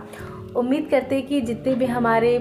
उम्मीद 0.58 0.88
करते 0.92 1.16
हैं 1.16 1.26
कि 1.28 1.40
जितने 1.42 1.74
भी 1.76 1.86
हमारे 1.86 2.32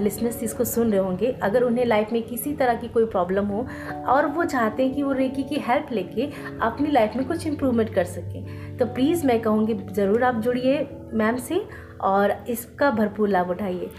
लिसनर्स 0.00 0.42
इसको 0.42 0.64
सुन 0.64 0.90
रहे 0.92 1.00
होंगे 1.00 1.30
अगर 1.42 1.62
उन्हें 1.62 1.84
लाइफ 1.84 2.12
में 2.12 2.22
किसी 2.22 2.52
तरह 2.54 2.74
की 2.74 2.88
कोई 2.88 3.04
प्रॉब्लम 3.04 3.46
हो 3.46 3.66
और 4.12 4.26
वो 4.26 4.44
चाहते 4.44 4.82
हैं 4.82 4.94
कि 4.94 5.02
वो 5.02 5.12
रेकी 5.12 5.42
की 5.42 5.60
हेल्प 5.68 5.92
लेके 5.92 6.26
अपनी 6.62 6.90
लाइफ 6.90 7.16
में 7.16 7.26
कुछ 7.28 7.46
इम्प्रूवमेंट 7.46 7.94
कर 7.94 8.04
सकें 8.04 8.76
तो 8.78 8.86
प्लीज़ 8.86 9.26
मैं 9.26 9.40
कहूँगी 9.42 9.74
ज़रूर 9.92 10.24
आप 10.24 10.40
जुड़िए 10.42 10.86
मैम 11.12 11.36
से 11.38 11.64
और 12.02 12.36
इसका 12.48 12.90
भरपूर 12.90 13.28
लाभ 13.28 13.50
उठाइए. 13.50 13.90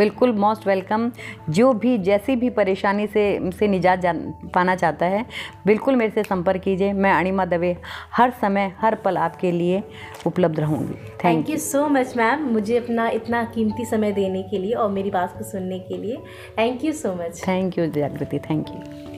बिल्कुल 0.00 0.32
मोस्ट 0.36 0.66
वेलकम। 0.66 1.10
जो 1.50 1.72
भी 1.74 1.96
जैसी 2.00 2.36
भी 2.36 2.50
परेशानी 2.50 3.06
से 3.06 3.24
से 3.50 3.68
निजात 3.68 4.00
जान 4.00 4.20
पाना 4.54 4.74
चाहता 4.76 5.06
है 5.06 5.24
बिल्कुल 5.66 5.96
मेरे 5.96 6.10
से 6.10 6.22
संपर्क 6.24 6.62
कीजिए। 6.62 6.92
मैं 6.92 7.12
अणिमा 7.12 7.44
दवे 7.46 7.76
हर 8.16 8.30
समय 8.40 8.72
हर 8.78 8.94
पल 9.04 9.16
आपके 9.18 9.52
लिए 9.52 9.82
उपलब्ध 10.26 10.60
रहूँगी। 10.60 10.94
Thank 11.24 11.50
you 11.50 11.56
so 11.58 11.86
much 11.88 12.16
ma'am 12.16 12.48
मुझे 12.52 12.76
अपना 12.78 13.08
इतना 13.10 13.44
कीमती 13.54 13.84
समय 13.84 14.12
देने 14.12 14.42
के 14.42 14.58
लिए 14.58 14.72
और 14.74 14.90
मेरी 14.90 15.10
बात 15.10 15.36
को 15.38 15.44
सुनने 15.44 15.78
के 15.78 15.96
लिए। 15.96 16.16
Thank 16.58 16.84
you 16.84 16.92
so 16.94 17.14
much 17.14 17.42
thank 17.48 17.78
you 17.78 17.86
Jagriti 17.92 18.38
thank 18.40 18.68
you 18.68 19.09